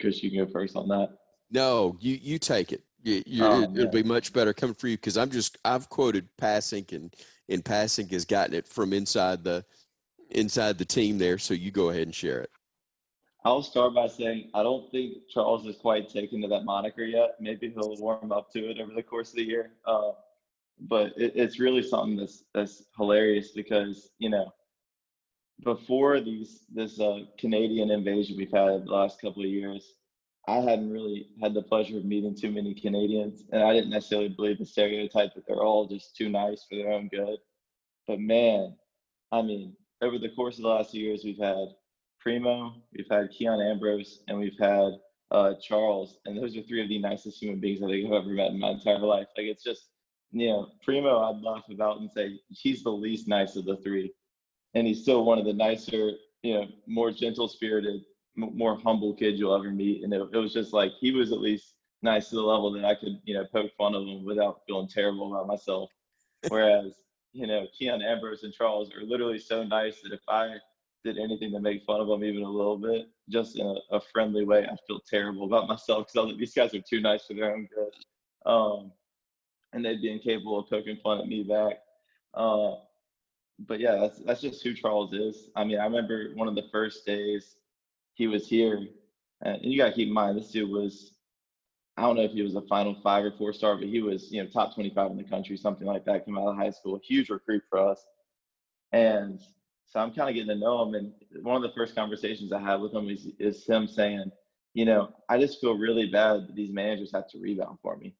Chris, 0.00 0.22
you 0.22 0.30
can 0.30 0.46
go 0.46 0.50
first 0.50 0.76
on 0.76 0.88
that. 0.88 1.10
No, 1.50 1.98
you 2.00 2.18
you 2.22 2.38
take 2.38 2.72
it. 2.72 2.84
You, 3.02 3.22
oh, 3.42 3.62
it, 3.62 3.70
will 3.70 3.88
be 3.88 4.02
much 4.02 4.32
better 4.32 4.54
coming 4.54 4.74
for 4.74 4.88
you 4.88 4.96
because 4.96 5.18
I'm 5.18 5.30
just 5.30 5.58
I've 5.62 5.90
quoted 5.90 6.26
Passink 6.40 6.92
and 6.92 7.14
and 7.50 7.62
Passink 7.62 8.10
has 8.12 8.24
gotten 8.24 8.54
it 8.54 8.66
from 8.66 8.94
inside 8.94 9.44
the 9.44 9.66
inside 10.30 10.78
the 10.78 10.84
team 10.86 11.18
there. 11.18 11.36
So 11.36 11.52
you 11.52 11.70
go 11.70 11.90
ahead 11.90 12.02
and 12.02 12.14
share 12.14 12.40
it. 12.40 12.50
I'll 13.44 13.62
start 13.62 13.94
by 13.94 14.08
saying 14.08 14.50
I 14.54 14.62
don't 14.62 14.90
think 14.90 15.18
Charles 15.28 15.66
is 15.66 15.76
quite 15.76 16.08
taken 16.08 16.40
to 16.42 16.48
that 16.48 16.64
moniker 16.64 17.04
yet. 17.04 17.36
Maybe 17.40 17.70
he'll 17.70 17.96
warm 17.98 18.32
up 18.32 18.50
to 18.52 18.70
it 18.70 18.80
over 18.80 18.94
the 18.94 19.02
course 19.02 19.30
of 19.30 19.36
the 19.36 19.44
year. 19.44 19.72
Uh, 19.86 20.12
but 20.80 21.12
it, 21.16 21.32
it's 21.34 21.58
really 21.58 21.82
something 21.82 22.16
that's 22.16 22.44
that's 22.54 22.84
hilarious 22.96 23.50
because 23.52 24.10
you 24.18 24.30
know 24.30 24.52
before 25.64 26.20
these 26.20 26.64
this 26.72 27.00
uh, 27.00 27.20
Canadian 27.38 27.90
invasion 27.90 28.36
we've 28.36 28.52
had 28.52 28.84
the 28.84 28.90
last 28.90 29.20
couple 29.20 29.42
of 29.42 29.50
years, 29.50 29.94
I 30.46 30.56
hadn't 30.56 30.92
really 30.92 31.28
had 31.42 31.54
the 31.54 31.62
pleasure 31.62 31.98
of 31.98 32.04
meeting 32.04 32.34
too 32.34 32.50
many 32.50 32.74
Canadians, 32.74 33.44
and 33.52 33.62
I 33.62 33.72
didn't 33.72 33.90
necessarily 33.90 34.28
believe 34.28 34.58
the 34.58 34.66
stereotype 34.66 35.34
that 35.34 35.44
they're 35.46 35.62
all 35.62 35.86
just 35.86 36.16
too 36.16 36.28
nice 36.28 36.64
for 36.68 36.76
their 36.76 36.92
own 36.92 37.08
good. 37.08 37.38
But 38.06 38.20
man, 38.20 38.76
I 39.32 39.42
mean, 39.42 39.74
over 40.00 40.18
the 40.18 40.30
course 40.30 40.56
of 40.56 40.62
the 40.62 40.68
last 40.68 40.92
few 40.92 41.04
years, 41.04 41.24
we've 41.24 41.38
had 41.38 41.68
Primo, 42.20 42.74
we've 42.96 43.10
had 43.10 43.30
Keon 43.30 43.60
Ambrose, 43.60 44.22
and 44.28 44.38
we've 44.38 44.58
had 44.58 44.92
uh, 45.30 45.54
Charles, 45.60 46.18
and 46.24 46.38
those 46.38 46.56
are 46.56 46.62
three 46.62 46.82
of 46.82 46.88
the 46.88 46.98
nicest 46.98 47.42
human 47.42 47.60
beings 47.60 47.82
I 47.82 47.88
think 47.88 48.06
I've 48.06 48.22
ever 48.22 48.30
met 48.30 48.52
in 48.52 48.58
my 48.58 48.70
entire 48.70 48.98
life. 49.00 49.26
Like 49.36 49.46
it's 49.46 49.62
just 49.62 49.88
know, 50.32 50.68
Primo, 50.84 51.20
I'd 51.20 51.42
laugh 51.42 51.64
about 51.70 52.00
and 52.00 52.10
say 52.10 52.40
he's 52.48 52.82
the 52.82 52.90
least 52.90 53.28
nice 53.28 53.56
of 53.56 53.64
the 53.64 53.76
three, 53.76 54.12
and 54.74 54.86
he's 54.86 55.02
still 55.02 55.24
one 55.24 55.38
of 55.38 55.44
the 55.44 55.52
nicer, 55.52 56.12
you 56.42 56.54
know, 56.54 56.66
more 56.86 57.10
gentle 57.10 57.48
spirited, 57.48 58.02
m- 58.36 58.56
more 58.56 58.78
humble 58.78 59.14
kids 59.14 59.38
you'll 59.38 59.54
ever 59.54 59.70
meet. 59.70 60.04
And 60.04 60.12
it, 60.12 60.20
it, 60.32 60.36
was 60.36 60.52
just 60.52 60.72
like 60.72 60.92
he 61.00 61.12
was 61.12 61.32
at 61.32 61.40
least 61.40 61.74
nice 62.02 62.28
to 62.30 62.36
the 62.36 62.42
level 62.42 62.70
that 62.72 62.84
I 62.84 62.94
could, 62.94 63.20
you 63.24 63.34
know, 63.34 63.46
poke 63.52 63.72
fun 63.76 63.94
of 63.94 64.04
him 64.06 64.24
without 64.24 64.60
feeling 64.66 64.88
terrible 64.88 65.34
about 65.34 65.46
myself. 65.46 65.90
Whereas 66.48 66.94
you 67.32 67.46
know, 67.46 67.66
Keon 67.76 68.02
Ambrose 68.02 68.42
and 68.42 68.52
Charles 68.52 68.90
are 68.92 69.04
literally 69.04 69.38
so 69.38 69.62
nice 69.62 70.00
that 70.02 70.12
if 70.12 70.20
I 70.28 70.56
did 71.04 71.18
anything 71.18 71.52
to 71.52 71.60
make 71.60 71.84
fun 71.84 72.00
of 72.00 72.08
them 72.08 72.24
even 72.24 72.42
a 72.42 72.50
little 72.50 72.76
bit, 72.76 73.08
just 73.28 73.56
in 73.56 73.66
a, 73.66 73.96
a 73.96 74.00
friendly 74.12 74.44
way, 74.44 74.66
I 74.66 74.76
feel 74.86 75.00
terrible 75.08 75.44
about 75.44 75.68
myself 75.68 76.08
because 76.12 76.36
these 76.36 76.54
guys 76.54 76.74
are 76.74 76.80
too 76.80 77.00
nice 77.00 77.26
for 77.26 77.34
their 77.34 77.54
own 77.54 77.68
good. 77.74 78.50
Um, 78.50 78.92
and 79.72 79.84
they'd 79.84 80.02
be 80.02 80.12
incapable 80.12 80.58
of 80.58 80.68
poking 80.68 80.98
fun 81.02 81.20
at 81.20 81.28
me 81.28 81.42
back. 81.42 81.78
Uh, 82.34 82.74
but 83.60 83.80
yeah, 83.80 83.96
that's 83.96 84.18
that's 84.20 84.40
just 84.40 84.62
who 84.62 84.74
Charles 84.74 85.12
is. 85.12 85.50
I 85.56 85.64
mean, 85.64 85.78
I 85.78 85.84
remember 85.84 86.30
one 86.34 86.48
of 86.48 86.54
the 86.54 86.68
first 86.70 87.04
days 87.04 87.56
he 88.14 88.26
was 88.26 88.46
here, 88.48 88.86
and 89.42 89.58
you 89.62 89.78
gotta 89.78 89.92
keep 89.92 90.08
in 90.08 90.14
mind 90.14 90.38
this 90.38 90.50
dude 90.50 90.70
was 90.70 91.12
I 91.98 92.02
don't 92.02 92.14
know 92.14 92.22
if 92.22 92.30
he 92.30 92.42
was 92.42 92.54
a 92.54 92.62
final 92.62 92.94
five 93.02 93.24
or 93.24 93.32
four 93.32 93.52
star, 93.52 93.74
but 93.76 93.88
he 93.88 94.00
was, 94.00 94.30
you 94.30 94.40
know, 94.40 94.48
top 94.48 94.72
25 94.72 95.10
in 95.10 95.16
the 95.16 95.24
country, 95.24 95.56
something 95.56 95.86
like 95.86 96.04
that, 96.04 96.24
came 96.24 96.38
out 96.38 96.46
of 96.46 96.56
high 96.56 96.70
school, 96.70 97.00
huge 97.02 97.28
recruit 97.28 97.64
for 97.68 97.80
us. 97.80 98.06
And 98.92 99.40
so 99.84 99.98
I'm 99.98 100.12
kind 100.12 100.28
of 100.28 100.36
getting 100.36 100.50
to 100.50 100.54
know 100.54 100.80
him. 100.84 100.94
And 100.94 101.12
one 101.42 101.56
of 101.56 101.62
the 101.62 101.74
first 101.74 101.96
conversations 101.96 102.52
I 102.52 102.60
had 102.60 102.76
with 102.80 102.94
him 102.94 103.10
is, 103.10 103.26
is 103.40 103.66
him 103.66 103.88
saying, 103.88 104.30
you 104.74 104.84
know, 104.84 105.12
I 105.28 105.40
just 105.40 105.60
feel 105.60 105.76
really 105.76 106.08
bad 106.08 106.46
that 106.46 106.54
these 106.54 106.72
managers 106.72 107.10
have 107.12 107.28
to 107.30 107.40
rebound 107.40 107.78
for 107.82 107.96
me. 107.96 108.14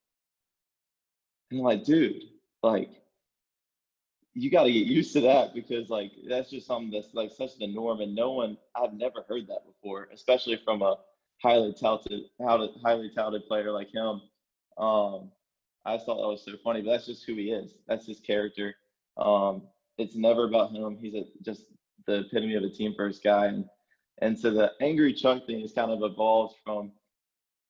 And 1.50 1.61
I'm 1.61 1.64
like, 1.64 1.85
dude, 1.85 2.23
like, 2.62 2.90
you 4.35 4.50
got 4.50 4.64
to 4.64 4.73
get 4.73 4.87
used 4.87 5.12
to 5.14 5.21
that 5.23 5.52
because 5.52 5.90
like 5.90 6.12
that's 6.28 6.50
just 6.50 6.67
something 6.67 6.93
that's 6.93 7.12
like 7.12 7.33
such 7.33 7.59
the 7.59 7.67
norm 7.67 8.00
and 8.00 8.14
no 8.14 8.31
one 8.31 8.57
i've 8.76 8.93
never 8.93 9.25
heard 9.28 9.49
that 9.49 9.67
before 9.67 10.07
especially 10.12 10.57
from 10.64 10.81
a 10.81 10.95
highly 11.43 11.73
talented, 11.73 12.23
highly 12.40 13.11
talented 13.14 13.47
player 13.47 13.71
like 13.71 13.93
him. 13.93 14.23
Um, 14.76 15.31
I 15.85 15.97
thought 15.99 16.21
that 16.21 16.28
was 16.28 16.45
so 16.45 16.52
funny, 16.62 16.83
but 16.83 16.90
that's 16.90 17.07
just 17.07 17.25
who 17.25 17.35
he 17.35 17.50
is. 17.50 17.75
That's 17.87 18.07
his 18.07 18.21
character. 18.21 18.75
Um, 19.17 19.62
it's 19.97 20.17
never 20.17 20.45
about 20.45 20.73
him. 20.73 20.97
He's 21.00 21.14
a, 21.14 21.25
just 21.43 21.64
the 22.07 22.21
epitome 22.21 22.55
of 22.55 22.64
a 22.64 22.71
team 22.71 22.95
first 22.97 23.23
guy. 23.23 23.47
And, 23.47 23.64
and 24.21 24.38
so 24.38 24.50
the 24.50 24.73
angry 24.81 25.12
Chuck 25.12 25.47
thing 25.47 25.61
has 25.61 25.73
kind 25.73 25.90
of 25.90 26.02
evolved 26.02 26.57
from, 26.64 26.93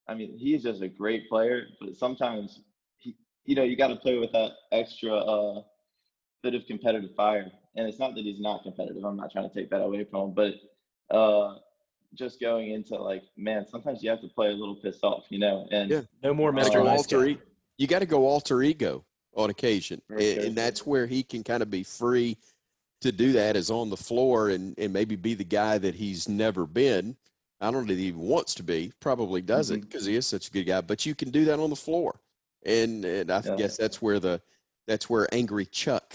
I 0.09 0.15
mean, 0.15 0.37
he's 0.37 0.63
just 0.63 0.83
a 0.83 0.89
great 0.89 1.29
player, 1.29 1.67
but 1.81 1.97
sometimes, 1.97 2.61
you 3.49 3.55
know, 3.55 3.63
you 3.63 3.77
got 3.77 3.89
to 3.89 3.97
play 3.97 4.19
with 4.19 4.31
that 4.33 4.53
extra 4.73 5.15
uh, 5.15 5.63
bit 6.43 6.55
of 6.55 6.67
competitive 6.67 7.15
fire. 7.17 7.51
And 7.77 7.89
it's 7.89 7.99
not 7.99 8.15
that 8.15 8.25
he's 8.25 8.41
not 8.41 8.63
competitive. 8.63 9.03
I'm 9.03 9.17
not 9.17 9.33
trying 9.33 9.49
to 9.49 9.55
take 9.55 9.71
that 9.71 9.81
away 9.81 10.05
from 10.05 10.29
him, 10.29 10.35
but 10.35 11.17
uh, 11.17 11.55
just 12.15 12.43
going 12.43 12.73
into 12.73 12.97
like, 12.97 13.23
man, 13.39 13.67
sometimes 13.67 14.03
you 14.03 14.11
have 14.11 14.21
to 14.21 14.29
play 14.29 14.49
a 14.49 14.53
little 14.53 14.75
pissed 14.75 15.03
off, 15.03 15.25
you 15.31 15.39
know. 15.39 15.67
And 15.73 15.91
yeah. 15.91 16.01
no 16.23 16.35
more 16.35 16.53
Mr. 16.53 16.85
Uh, 16.85 16.89
alter 16.89 17.27
e- 17.27 17.39
you 17.79 17.87
got 17.87 18.01
to 18.01 18.07
go 18.07 18.27
alter 18.27 18.63
ego 18.63 19.03
on 19.35 19.49
occasion, 19.49 20.03
and, 20.11 20.21
and, 20.21 20.57
that's 20.57 20.85
where 20.85 21.07
he 21.07 21.23
can 21.23 21.43
kind 21.43 21.63
of 21.63 21.71
be 21.71 21.85
free 21.85 22.37
to 23.01 23.13
do 23.13 23.33
that 23.33 23.57
is 23.57 23.71
on 23.71 23.89
the 23.89 23.97
floor 23.97 24.51
and 24.51 24.77
and 24.79 24.93
maybe 24.93 25.15
be 25.15 25.35
the 25.35 25.45
guy 25.45 25.79
that 25.79 25.95
he's 25.95 26.29
never 26.29 26.67
been. 26.67 27.17
I 27.61 27.71
don't 27.71 27.87
know 27.87 27.95
that 27.95 28.01
he 28.01 28.09
even 28.09 28.21
wants 28.21 28.55
to 28.57 28.63
be. 28.63 28.93
Probably 29.01 29.41
doesn't 29.41 29.81
because 29.81 30.03
mm-hmm. 30.03 30.11
he 30.11 30.17
is 30.17 30.27
such 30.27 30.49
a 30.49 30.51
good 30.51 30.65
guy. 30.65 30.81
But 30.81 31.07
you 31.07 31.15
can 31.15 31.31
do 31.31 31.45
that 31.47 31.61
on 31.61 31.71
the 31.71 31.77
floor, 31.77 32.21
and 32.65 33.05
and 33.05 33.31
I 33.31 33.43
yeah. 33.45 33.57
guess 33.57 33.77
that's 33.77 34.03
where 34.03 34.21
the 34.21 34.41
that's 34.87 35.09
where 35.09 35.33
angry 35.33 35.67
Chuck 35.67 36.15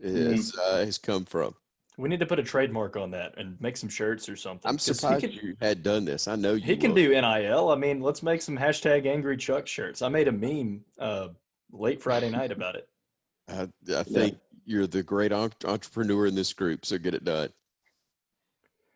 is 0.00 0.52
mm-hmm. 0.52 0.74
uh, 0.74 0.84
has 0.84 0.98
come 0.98 1.24
from. 1.24 1.54
We 1.96 2.08
need 2.08 2.20
to 2.20 2.26
put 2.26 2.38
a 2.38 2.44
trademark 2.44 2.96
on 2.96 3.10
that 3.10 3.36
and 3.38 3.60
make 3.60 3.76
some 3.76 3.88
shirts 3.88 4.28
or 4.28 4.36
something. 4.36 4.68
I'm 4.68 4.78
surprised 4.78 5.22
can, 5.24 5.32
you 5.32 5.56
had 5.60 5.82
done 5.82 6.04
this. 6.04 6.28
I 6.28 6.36
know 6.36 6.54
you. 6.54 6.62
He 6.62 6.76
can 6.76 6.94
do 6.94 7.08
NIL. 7.08 7.70
I 7.70 7.74
mean, 7.74 8.00
let's 8.00 8.22
make 8.22 8.40
some 8.40 8.56
hashtag 8.56 9.04
Angry 9.04 9.36
Chuck 9.36 9.66
shirts. 9.66 10.00
I 10.00 10.08
made 10.08 10.28
a 10.28 10.32
meme 10.32 10.82
uh, 11.00 11.28
late 11.72 12.00
Friday 12.00 12.30
night 12.30 12.52
about 12.52 12.76
it. 12.76 12.88
I, 13.48 13.68
I 13.92 14.02
think 14.04 14.34
yeah. 14.34 14.58
you're 14.64 14.86
the 14.86 15.02
great 15.02 15.32
entrepreneur 15.32 16.26
in 16.26 16.36
this 16.36 16.52
group, 16.52 16.86
so 16.86 16.98
get 16.98 17.14
it 17.14 17.24
done. 17.24 17.48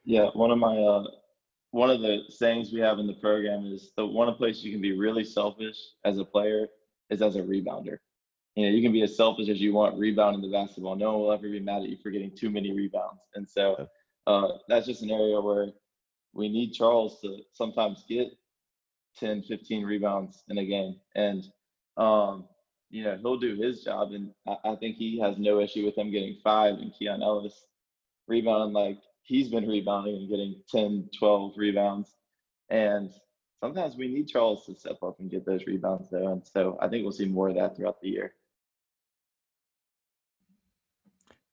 Yeah, 0.04 0.28
one 0.34 0.52
of 0.52 0.58
my 0.58 0.76
uh, 0.76 1.04
one 1.72 1.90
of 1.90 2.02
the 2.02 2.22
sayings 2.28 2.72
we 2.72 2.80
have 2.80 3.00
in 3.00 3.08
the 3.08 3.14
program 3.14 3.66
is 3.66 3.92
the 3.96 4.06
one 4.06 4.32
place 4.34 4.62
you 4.62 4.70
can 4.70 4.80
be 4.80 4.96
really 4.96 5.24
selfish 5.24 5.76
as 6.04 6.18
a 6.18 6.24
player 6.24 6.68
is 7.10 7.22
as 7.22 7.36
a 7.36 7.42
rebounder 7.42 7.98
you 8.54 8.66
know, 8.66 8.74
you 8.74 8.82
can 8.82 8.92
be 8.92 9.02
as 9.02 9.16
selfish 9.16 9.48
as 9.48 9.60
you 9.60 9.72
want 9.72 9.98
rebounding 9.98 10.42
the 10.42 10.54
basketball. 10.54 10.96
No 10.96 11.12
one 11.12 11.20
will 11.22 11.32
ever 11.32 11.48
be 11.48 11.60
mad 11.60 11.82
at 11.82 11.88
you 11.88 11.96
for 12.02 12.10
getting 12.10 12.36
too 12.36 12.50
many 12.50 12.72
rebounds. 12.72 13.22
And 13.34 13.48
so 13.48 13.88
uh, 14.26 14.48
that's 14.68 14.86
just 14.86 15.02
an 15.02 15.10
area 15.10 15.40
where 15.40 15.68
we 16.34 16.48
need 16.48 16.72
Charles 16.72 17.20
to 17.22 17.38
sometimes 17.52 18.04
get 18.08 18.28
10, 19.18 19.42
15 19.42 19.84
rebounds 19.84 20.44
in 20.48 20.58
a 20.58 20.66
game. 20.66 20.96
And, 21.14 21.44
um, 21.96 22.44
you 22.90 23.04
know, 23.04 23.16
he'll 23.16 23.38
do 23.38 23.56
his 23.56 23.82
job. 23.82 24.12
And 24.12 24.32
I, 24.46 24.56
I, 24.72 24.76
think 24.76 24.96
he 24.96 25.18
has 25.20 25.38
no 25.38 25.60
issue 25.60 25.84
with 25.84 25.96
him 25.96 26.10
getting 26.10 26.38
five 26.44 26.74
and 26.74 26.92
Keon 26.98 27.22
Ellis 27.22 27.66
rebounding 28.28 28.74
like 28.74 28.98
he's 29.22 29.48
been 29.48 29.66
rebounding 29.66 30.16
and 30.16 30.28
getting 30.28 30.62
10, 30.70 31.08
12 31.18 31.52
rebounds. 31.56 32.10
And 32.68 33.10
sometimes 33.62 33.96
we 33.96 34.08
need 34.08 34.26
Charles 34.26 34.66
to 34.66 34.74
step 34.74 34.98
up 35.04 35.20
and 35.20 35.30
get 35.30 35.46
those 35.46 35.66
rebounds, 35.66 36.10
though. 36.10 36.32
And 36.32 36.42
so 36.44 36.76
I 36.80 36.88
think 36.88 37.04
we'll 37.04 37.12
see 37.12 37.26
more 37.26 37.48
of 37.48 37.54
that 37.54 37.76
throughout 37.76 38.00
the 38.00 38.08
year. 38.08 38.34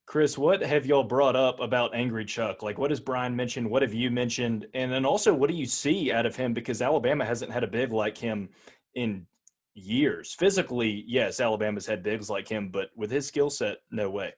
Chris, 0.08 0.36
what 0.36 0.64
have 0.64 0.88
y'all 0.88 1.04
brought 1.04 1.36
up 1.36 1.60
about 1.60 1.94
Angry 1.94 2.26
Chuck? 2.26 2.64
Like, 2.64 2.80
what 2.80 2.90
has 2.90 3.00
Brian 3.00 3.36
mentioned? 3.36 3.70
What 3.70 3.84
have 3.84 3.94
you 3.94 4.10
mentioned? 4.10 4.66
And 4.74 4.92
then 4.92 5.06
also, 5.06 5.32
what 5.36 5.52
do 5.52 5.56
you 5.56 5.68
see 5.68 6.12
out 6.12 6.26
of 6.26 6.36
him? 6.36 6.52
Because 6.52 6.82
Alabama 6.82 7.24
hasn't 7.24 7.52
had 7.52 7.64
a 7.64 7.68
big 7.68 7.94
like 7.94 8.18
him 8.18 8.50
in 8.96 9.28
years. 9.76 10.34
Physically, 10.34 11.04
yes, 11.06 11.40
Alabama's 11.40 11.86
had 11.86 12.02
bigs 12.02 12.28
like 12.28 12.48
him, 12.48 12.70
but 12.70 12.90
with 12.96 13.12
his 13.12 13.28
skill 13.28 13.52
set, 13.52 13.78
no 13.92 14.10
way. 14.10 14.34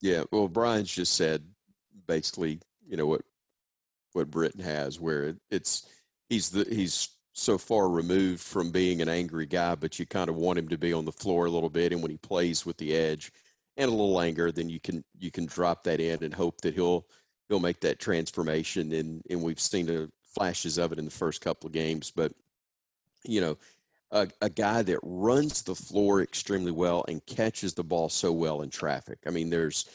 Yeah, 0.00 0.24
well, 0.32 0.48
Brian's 0.48 0.92
just 0.92 1.14
said 1.14 1.44
basically, 2.08 2.58
you 2.84 2.96
know 2.96 3.06
what 3.06 3.22
what 4.14 4.28
Britton 4.28 4.60
has, 4.60 4.98
where 4.98 5.36
it's 5.52 5.86
he's 6.32 6.48
the 6.48 6.66
he's 6.74 7.10
so 7.34 7.58
far 7.58 7.88
removed 7.88 8.40
from 8.40 8.70
being 8.70 9.00
an 9.00 9.08
angry 9.08 9.46
guy, 9.46 9.74
but 9.74 9.98
you 9.98 10.06
kind 10.06 10.28
of 10.28 10.36
want 10.36 10.58
him 10.58 10.68
to 10.68 10.78
be 10.78 10.92
on 10.92 11.04
the 11.04 11.12
floor 11.12 11.46
a 11.46 11.50
little 11.50 11.70
bit, 11.70 11.92
and 11.92 12.02
when 12.02 12.10
he 12.10 12.16
plays 12.18 12.66
with 12.66 12.76
the 12.78 12.94
edge 12.94 13.32
and 13.76 13.88
a 13.88 13.94
little 13.94 14.20
anger, 14.20 14.50
then 14.50 14.68
you 14.68 14.80
can 14.80 15.04
you 15.18 15.30
can 15.30 15.46
drop 15.46 15.84
that 15.84 16.00
in 16.00 16.24
and 16.24 16.34
hope 16.34 16.60
that 16.62 16.74
he'll 16.74 17.06
he'll 17.48 17.60
make 17.60 17.80
that 17.80 17.98
transformation. 17.98 18.92
And 18.92 19.22
and 19.28 19.42
we've 19.42 19.60
seen 19.60 19.86
the 19.86 20.10
flashes 20.22 20.78
of 20.78 20.92
it 20.92 20.98
in 20.98 21.04
the 21.04 21.10
first 21.10 21.42
couple 21.42 21.66
of 21.66 21.74
games. 21.74 22.10
But 22.10 22.32
you 23.24 23.40
know, 23.40 23.58
a, 24.10 24.28
a 24.40 24.48
guy 24.48 24.82
that 24.82 24.98
runs 25.02 25.62
the 25.62 25.74
floor 25.74 26.22
extremely 26.22 26.72
well 26.72 27.04
and 27.08 27.24
catches 27.26 27.74
the 27.74 27.84
ball 27.84 28.08
so 28.08 28.32
well 28.32 28.62
in 28.62 28.70
traffic. 28.70 29.18
I 29.26 29.30
mean, 29.30 29.50
there's 29.50 29.86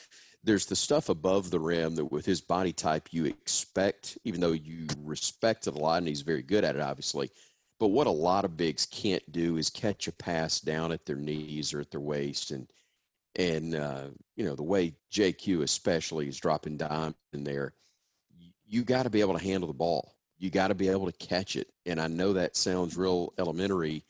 there's 0.48 0.66
the 0.66 0.76
stuff 0.76 1.10
above 1.10 1.52
the 1.52 1.60
rim 1.60 1.96
that 1.96 2.06
with 2.06 2.26
his 2.26 2.40
body 2.40 2.72
type 2.72 3.10
you 3.12 3.26
expect, 3.26 4.18
even 4.24 4.40
though 4.40 4.54
you 4.54 4.88
respect 5.04 5.68
it 5.68 5.76
a 5.76 5.78
lot, 5.78 5.98
and 5.98 6.08
he's 6.08 6.22
very 6.22 6.42
good 6.42 6.64
at 6.64 6.78
it, 6.78 6.82
obviously. 6.82 7.30
But 7.80 7.90
what 7.90 8.08
a 8.08 8.12
lot 8.12 8.46
of 8.46 8.56
bigs 8.56 8.86
can't 8.86 9.30
do 9.32 9.58
is 9.58 9.70
catch 9.70 10.08
a 10.08 10.12
pass 10.14 10.62
down 10.62 10.94
at 10.94 11.06
their 11.06 11.18
knees 11.18 11.74
or 11.74 11.82
at 11.82 11.92
their 11.92 12.00
waist, 12.00 12.52
and 12.52 12.72
and 13.36 13.76
uh, 13.76 14.06
you 14.38 14.46
know 14.46 14.56
the 14.56 14.64
way 14.64 14.96
JQ 15.12 15.64
especially 15.64 16.30
is 16.30 16.40
dropping 16.40 16.78
dime 16.78 17.14
in 17.34 17.44
there, 17.44 17.74
you 18.66 18.84
got 18.84 19.04
to 19.04 19.10
be 19.10 19.22
able 19.22 19.38
to 19.38 19.44
handle 19.44 19.68
the 19.68 19.74
ball. 19.74 20.16
You 20.40 20.50
got 20.50 20.70
to 20.70 20.76
be 20.76 20.88
able 20.88 21.08
to 21.08 21.28
catch 21.28 21.58
it. 21.58 21.68
And 21.86 22.00
I 22.00 22.08
know 22.08 22.34
that 22.34 22.56
sounds 22.56 22.96
real 22.96 23.34
elementary, 23.38 24.06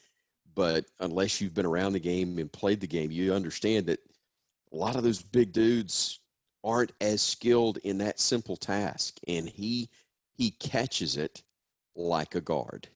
but 0.54 0.86
unless 1.00 1.42
you've 1.42 1.56
been 1.56 1.66
around 1.66 1.94
the 1.94 2.00
game 2.00 2.38
and 2.38 2.52
played 2.52 2.80
the 2.80 2.88
game, 2.88 3.12
you 3.12 3.34
understand 3.34 3.88
that 3.88 4.00
a 4.72 4.76
lot 4.76 4.96
of 4.96 5.04
those 5.04 5.22
big 5.22 5.52
dudes 5.52 6.20
aren't 6.68 6.92
as 7.00 7.22
skilled 7.22 7.78
in 7.84 7.98
that 8.00 8.20
simple 8.20 8.58
task. 8.58 9.18
And 9.28 9.48
he 9.48 9.90
he 10.34 10.52
catches 10.52 11.18
it 11.18 11.42
like 11.96 12.36
a 12.36 12.42
guard, 12.42 12.90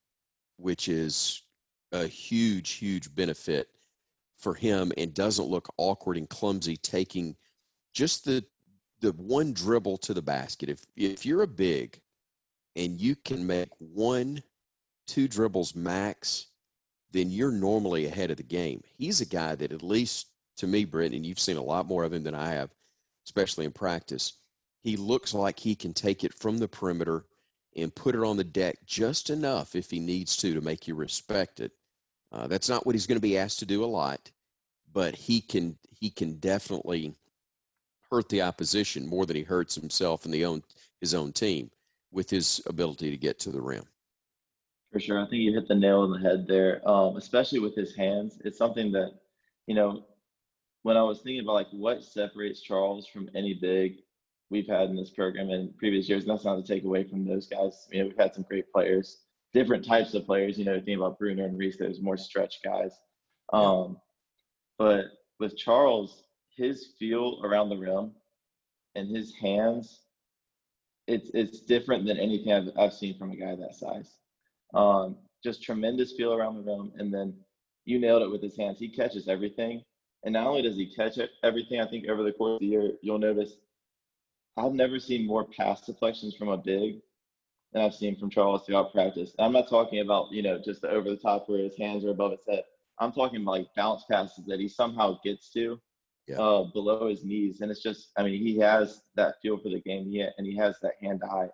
which 0.58 0.88
is 0.88 1.42
a 1.90 2.06
huge, 2.06 2.72
huge 2.72 3.12
benefit 3.14 3.68
for 4.38 4.54
him 4.54 4.92
and 4.96 5.14
doesn't 5.14 5.48
look 5.48 5.72
awkward 5.76 6.16
and 6.16 6.28
clumsy 6.28 6.76
taking 6.76 7.34
just 7.94 8.24
the 8.24 8.44
the 9.00 9.12
one 9.12 9.52
dribble 9.52 9.96
to 9.98 10.14
the 10.14 10.22
basket. 10.22 10.68
If 10.68 10.84
if 10.96 11.24
you're 11.24 11.42
a 11.42 11.48
big 11.48 11.98
and 12.76 13.00
you 13.00 13.16
can 13.16 13.46
make 13.46 13.70
one, 13.78 14.42
two 15.06 15.28
dribbles 15.28 15.74
max, 15.74 16.46
then 17.10 17.30
you're 17.30 17.52
normally 17.52 18.06
ahead 18.06 18.30
of 18.30 18.36
the 18.36 18.42
game. 18.42 18.82
He's 18.96 19.20
a 19.20 19.26
guy 19.26 19.54
that 19.54 19.72
at 19.72 19.82
least 19.82 20.28
to 20.58 20.66
me, 20.66 20.84
Britt, 20.84 21.12
and 21.12 21.24
you've 21.24 21.40
seen 21.40 21.56
a 21.56 21.62
lot 21.62 21.86
more 21.86 22.04
of 22.04 22.12
him 22.12 22.22
than 22.22 22.34
I 22.34 22.50
have, 22.50 22.70
especially 23.24 23.64
in 23.64 23.72
practice. 23.72 24.34
He 24.82 24.96
looks 24.96 25.32
like 25.32 25.58
he 25.58 25.74
can 25.74 25.92
take 25.92 26.24
it 26.24 26.34
from 26.34 26.58
the 26.58 26.68
perimeter 26.68 27.24
and 27.76 27.94
put 27.94 28.14
it 28.14 28.22
on 28.22 28.36
the 28.36 28.44
deck 28.44 28.78
just 28.84 29.30
enough 29.30 29.74
if 29.74 29.90
he 29.90 30.00
needs 30.00 30.36
to 30.38 30.54
to 30.54 30.60
make 30.60 30.86
you 30.86 30.94
respect 30.94 31.60
it. 31.60 31.72
Uh, 32.30 32.46
that's 32.46 32.68
not 32.68 32.84
what 32.84 32.94
he's 32.94 33.06
going 33.06 33.16
to 33.16 33.22
be 33.22 33.38
asked 33.38 33.58
to 33.60 33.66
do 33.66 33.84
a 33.84 33.86
lot, 33.86 34.30
but 34.92 35.14
he 35.14 35.40
can 35.40 35.76
he 35.90 36.10
can 36.10 36.38
definitely 36.38 37.14
hurt 38.10 38.28
the 38.28 38.42
opposition 38.42 39.06
more 39.06 39.24
than 39.24 39.36
he 39.36 39.42
hurts 39.42 39.74
himself 39.74 40.24
and 40.24 40.34
the 40.34 40.44
own 40.44 40.62
his 41.00 41.14
own 41.14 41.32
team 41.32 41.70
with 42.10 42.28
his 42.28 42.60
ability 42.66 43.10
to 43.10 43.16
get 43.16 43.38
to 43.38 43.50
the 43.50 43.60
rim. 43.60 43.84
For 44.92 45.00
sure, 45.00 45.18
I 45.18 45.26
think 45.26 45.42
you 45.42 45.54
hit 45.54 45.68
the 45.68 45.74
nail 45.74 46.00
on 46.00 46.10
the 46.10 46.18
head 46.18 46.46
there. 46.46 46.86
Um, 46.88 47.16
especially 47.16 47.60
with 47.60 47.74
his 47.74 47.94
hands, 47.96 48.38
it's 48.44 48.58
something 48.58 48.92
that 48.92 49.12
you 49.66 49.74
know 49.74 50.04
when 50.82 50.96
I 50.96 51.02
was 51.02 51.20
thinking 51.20 51.42
about 51.42 51.54
like 51.54 51.70
what 51.70 52.02
separates 52.02 52.60
Charles 52.60 53.06
from 53.06 53.28
any 53.34 53.54
big 53.54 53.98
we've 54.50 54.68
had 54.68 54.90
in 54.90 54.96
this 54.96 55.10
program 55.10 55.50
in 55.50 55.72
previous 55.78 56.08
years, 56.08 56.24
and 56.24 56.32
that's 56.32 56.44
not 56.44 56.56
to 56.56 56.62
take 56.62 56.84
away 56.84 57.04
from 57.04 57.24
those 57.24 57.46
guys. 57.46 57.86
You 57.90 58.00
know, 58.00 58.08
we've 58.08 58.18
had 58.18 58.34
some 58.34 58.44
great 58.48 58.70
players, 58.72 59.22
different 59.52 59.84
types 59.84 60.14
of 60.14 60.26
players. 60.26 60.58
You 60.58 60.64
know, 60.64 60.74
thinking 60.74 60.96
about 60.96 61.18
Bruner 61.18 61.44
and 61.44 61.58
Reese, 61.58 61.78
those 61.78 62.00
more 62.00 62.16
stretch 62.16 62.60
guys. 62.64 62.92
Um, 63.52 63.96
but 64.78 65.06
with 65.40 65.56
Charles, 65.56 66.24
his 66.56 66.90
feel 66.98 67.40
around 67.44 67.68
the 67.68 67.76
rim 67.76 68.12
and 68.94 69.14
his 69.14 69.34
hands, 69.34 70.00
it's 71.06 71.30
it's 71.32 71.60
different 71.60 72.06
than 72.06 72.18
anything 72.18 72.52
I've, 72.52 72.70
I've 72.78 72.92
seen 72.92 73.18
from 73.18 73.30
a 73.30 73.36
guy 73.36 73.54
that 73.54 73.74
size. 73.74 74.16
Um, 74.74 75.16
just 75.44 75.62
tremendous 75.62 76.12
feel 76.12 76.32
around 76.34 76.56
the 76.56 76.62
rim, 76.62 76.92
and 76.96 77.12
then 77.12 77.34
you 77.84 77.98
nailed 77.98 78.22
it 78.22 78.30
with 78.30 78.42
his 78.42 78.56
hands. 78.56 78.78
He 78.78 78.88
catches 78.88 79.28
everything, 79.28 79.82
and 80.24 80.32
not 80.34 80.46
only 80.46 80.62
does 80.62 80.76
he 80.76 80.86
catch 80.86 81.18
everything, 81.42 81.80
I 81.80 81.86
think 81.86 82.08
over 82.08 82.22
the 82.22 82.32
course 82.32 82.54
of 82.54 82.60
the 82.60 82.66
year, 82.66 82.92
you'll 83.02 83.18
notice 83.18 83.54
I've 84.56 84.72
never 84.72 84.98
seen 84.98 85.26
more 85.26 85.44
pass 85.44 85.80
deflections 85.80 86.36
from 86.36 86.48
a 86.48 86.56
big 86.56 87.00
than 87.72 87.82
I've 87.82 87.94
seen 87.94 88.18
from 88.18 88.30
Charles 88.30 88.64
throughout 88.64 88.92
practice. 88.92 89.34
I'm 89.38 89.52
not 89.52 89.68
talking 89.68 90.00
about, 90.00 90.30
you 90.30 90.42
know, 90.42 90.60
just 90.62 90.82
the 90.82 90.90
over 90.90 91.08
the 91.08 91.16
top 91.16 91.48
where 91.48 91.58
his 91.58 91.76
hands 91.76 92.04
are 92.04 92.10
above 92.10 92.32
his 92.32 92.46
head. 92.48 92.64
I'm 92.98 93.12
talking 93.12 93.42
about 93.42 93.52
like 93.52 93.74
bounce 93.74 94.04
passes 94.10 94.44
that 94.46 94.60
he 94.60 94.68
somehow 94.68 95.18
gets 95.24 95.50
to 95.54 95.80
yeah. 96.28 96.36
uh, 96.38 96.64
below 96.64 97.08
his 97.08 97.24
knees. 97.24 97.60
And 97.60 97.70
it's 97.70 97.82
just, 97.82 98.10
I 98.16 98.22
mean, 98.22 98.40
he 98.40 98.58
has 98.58 99.02
that 99.16 99.36
feel 99.40 99.58
for 99.58 99.70
the 99.70 99.80
game. 99.80 100.04
He, 100.10 100.20
and 100.20 100.46
he 100.46 100.56
has 100.56 100.76
that 100.82 100.92
hand 101.00 101.22
eye 101.24 101.48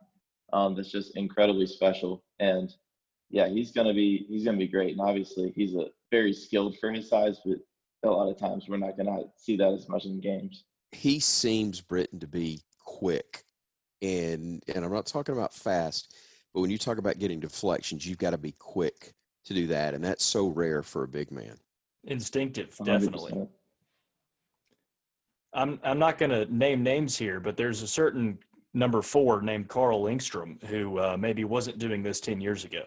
um, 0.53 0.75
that's 0.75 0.91
just 0.91 1.17
incredibly 1.17 1.67
special. 1.67 2.25
And 2.41 2.75
yeah, 3.31 3.49
he's 3.49 3.71
going 3.71 3.87
to 3.87 3.95
be, 3.95 4.27
he's 4.29 4.45
going 4.45 4.59
to 4.59 4.65
be 4.65 4.71
great. 4.71 4.93
And 4.93 5.01
obviously 5.01 5.53
he's 5.55 5.75
a 5.75 5.87
very 6.11 6.33
skilled 6.33 6.77
for 6.79 6.91
his 6.91 7.09
size, 7.09 7.39
but 7.45 7.59
a 8.05 8.09
lot 8.09 8.31
of 8.31 8.39
times 8.39 8.69
we're 8.69 8.77
not 8.77 8.97
going 8.97 9.07
to 9.07 9.25
see 9.37 9.57
that 9.57 9.73
as 9.73 9.89
much 9.89 10.05
in 10.05 10.21
games. 10.21 10.65
He 10.93 11.19
seems, 11.21 11.81
Britton, 11.81 12.21
to 12.21 12.27
be 12.27 12.61
quick. 12.81 13.45
And 14.01 14.63
and 14.73 14.85
I'm 14.85 14.93
not 14.93 15.07
talking 15.07 15.35
about 15.35 15.53
fast, 15.53 16.15
but 16.55 16.61
when 16.61 16.71
you 16.71 16.79
talk 16.79 16.99
about 16.99 17.19
getting 17.19 17.41
deflections, 17.41 18.07
you've 18.07 18.19
got 18.19 18.31
to 18.31 18.39
be 18.39 18.53
quick 18.53 19.13
to 19.47 19.55
do 19.55 19.67
that. 19.69 19.95
And 19.95 20.05
that's 20.05 20.25
so 20.25 20.47
rare 20.47 20.85
for 20.85 21.03
a 21.03 21.09
big 21.09 21.33
man. 21.33 21.57
Instinctive, 22.05 22.77
definitely. 22.85 23.33
100%. 23.33 23.49
I'm 25.53 25.81
I'm 25.83 25.99
not 25.99 26.19
going 26.19 26.31
to 26.31 26.45
name 26.55 26.85
names 26.85 27.19
here, 27.19 27.41
but 27.41 27.57
there's 27.57 27.83
a 27.83 27.89
certain 27.89 28.39
number 28.73 29.03
four 29.03 29.43
named 29.43 29.67
Carl 29.69 30.03
Lingstrom 30.03 30.63
who 30.65 30.99
uh, 30.99 31.17
maybe 31.19 31.45
wasn't 31.45 31.79
doing 31.79 32.03
this 32.03 32.21
10 32.21 32.41
years 32.41 32.65
ago. 32.65 32.85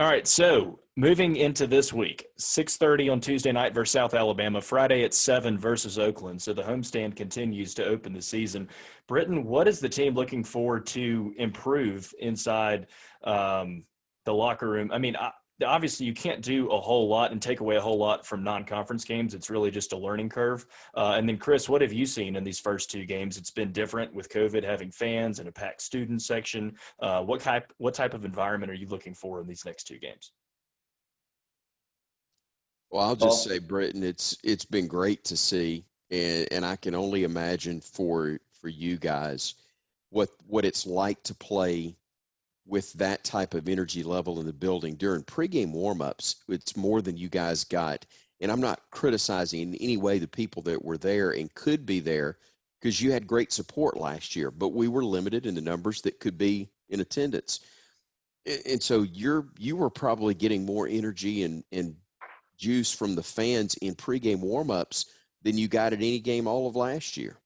All 0.00 0.06
right, 0.06 0.28
so 0.28 0.78
moving 0.94 1.34
into 1.34 1.66
this 1.66 1.92
week, 1.92 2.26
6:30 2.38 3.10
on 3.10 3.20
Tuesday 3.20 3.50
night 3.50 3.74
versus 3.74 3.90
South 3.90 4.14
Alabama, 4.14 4.60
Friday 4.60 5.02
at 5.02 5.12
7 5.12 5.58
versus 5.58 5.98
Oakland. 5.98 6.40
So 6.40 6.52
the 6.52 6.62
homestand 6.62 7.16
continues 7.16 7.74
to 7.74 7.84
open 7.84 8.12
the 8.12 8.22
season. 8.22 8.68
Britton, 9.08 9.44
what 9.44 9.66
is 9.66 9.80
the 9.80 9.88
team 9.88 10.14
looking 10.14 10.44
forward 10.44 10.86
to 10.88 11.34
improve 11.36 12.14
inside 12.20 12.86
um, 13.24 13.82
the 14.24 14.32
locker 14.32 14.68
room? 14.68 14.92
I 14.92 14.98
mean, 14.98 15.16
I, 15.16 15.32
obviously 15.64 16.06
you 16.06 16.14
can't 16.14 16.40
do 16.40 16.68
a 16.70 16.80
whole 16.80 17.08
lot 17.08 17.32
and 17.32 17.42
take 17.42 17.60
away 17.60 17.76
a 17.76 17.80
whole 17.80 17.98
lot 17.98 18.24
from 18.24 18.44
non-conference 18.44 19.04
games. 19.04 19.34
It's 19.34 19.50
really 19.50 19.70
just 19.70 19.92
a 19.92 19.96
learning 19.96 20.28
curve. 20.28 20.66
Uh, 20.94 21.14
and 21.16 21.28
then 21.28 21.36
Chris, 21.36 21.68
what 21.68 21.82
have 21.82 21.92
you 21.92 22.06
seen 22.06 22.36
in 22.36 22.44
these 22.44 22.60
first 22.60 22.90
two 22.90 23.04
games? 23.04 23.36
It's 23.36 23.50
been 23.50 23.72
different 23.72 24.14
with 24.14 24.28
COVID 24.28 24.64
having 24.64 24.90
fans 24.90 25.38
and 25.40 25.48
a 25.48 25.52
packed 25.52 25.82
student 25.82 26.22
section. 26.22 26.76
Uh, 27.00 27.22
what 27.22 27.40
type 27.40 27.72
what 27.78 27.94
type 27.94 28.14
of 28.14 28.24
environment 28.24 28.70
are 28.70 28.76
you 28.76 28.86
looking 28.86 29.14
for 29.14 29.40
in 29.40 29.46
these 29.46 29.64
next 29.64 29.84
two 29.84 29.98
games? 29.98 30.32
Well, 32.90 33.04
I'll 33.04 33.16
just 33.16 33.44
say, 33.44 33.58
Britton, 33.58 34.02
it's 34.02 34.36
it's 34.42 34.64
been 34.64 34.86
great 34.86 35.24
to 35.24 35.36
see, 35.36 35.84
and, 36.10 36.48
and 36.50 36.64
I 36.64 36.76
can 36.76 36.94
only 36.94 37.24
imagine 37.24 37.80
for 37.80 38.38
for 38.60 38.68
you 38.68 38.96
guys 38.96 39.54
what 40.10 40.30
what 40.46 40.64
it's 40.64 40.86
like 40.86 41.22
to 41.24 41.34
play 41.34 41.96
with 42.68 42.92
that 42.94 43.24
type 43.24 43.54
of 43.54 43.68
energy 43.68 44.02
level 44.02 44.38
in 44.40 44.46
the 44.46 44.52
building 44.52 44.94
during 44.94 45.22
pregame 45.22 45.74
warmups. 45.74 46.36
It's 46.48 46.76
more 46.76 47.00
than 47.00 47.16
you 47.16 47.28
guys 47.28 47.64
got. 47.64 48.04
And 48.40 48.52
I'm 48.52 48.60
not 48.60 48.82
criticizing 48.90 49.62
in 49.62 49.74
any 49.76 49.96
way 49.96 50.18
the 50.18 50.28
people 50.28 50.62
that 50.62 50.84
were 50.84 50.98
there 50.98 51.30
and 51.30 51.52
could 51.54 51.86
be 51.86 51.98
there 51.98 52.36
because 52.80 53.00
you 53.00 53.10
had 53.10 53.26
great 53.26 53.52
support 53.52 53.96
last 53.96 54.36
year, 54.36 54.50
but 54.50 54.68
we 54.68 54.86
were 54.86 55.04
limited 55.04 55.46
in 55.46 55.54
the 55.54 55.60
numbers 55.60 56.02
that 56.02 56.20
could 56.20 56.38
be 56.38 56.70
in 56.90 57.00
attendance. 57.00 57.60
And 58.66 58.82
so 58.82 59.02
you're 59.02 59.48
you 59.58 59.76
were 59.76 59.90
probably 59.90 60.34
getting 60.34 60.64
more 60.64 60.86
energy 60.86 61.42
and, 61.42 61.64
and 61.72 61.96
juice 62.56 62.92
from 62.92 63.14
the 63.14 63.22
fans 63.22 63.74
in 63.76 63.94
pregame 63.94 64.42
warmups 64.42 65.06
than 65.42 65.58
you 65.58 65.68
got 65.68 65.92
at 65.92 65.98
any 65.98 66.18
game 66.18 66.46
all 66.46 66.68
of 66.68 66.76
last 66.76 67.16
year. 67.16 67.36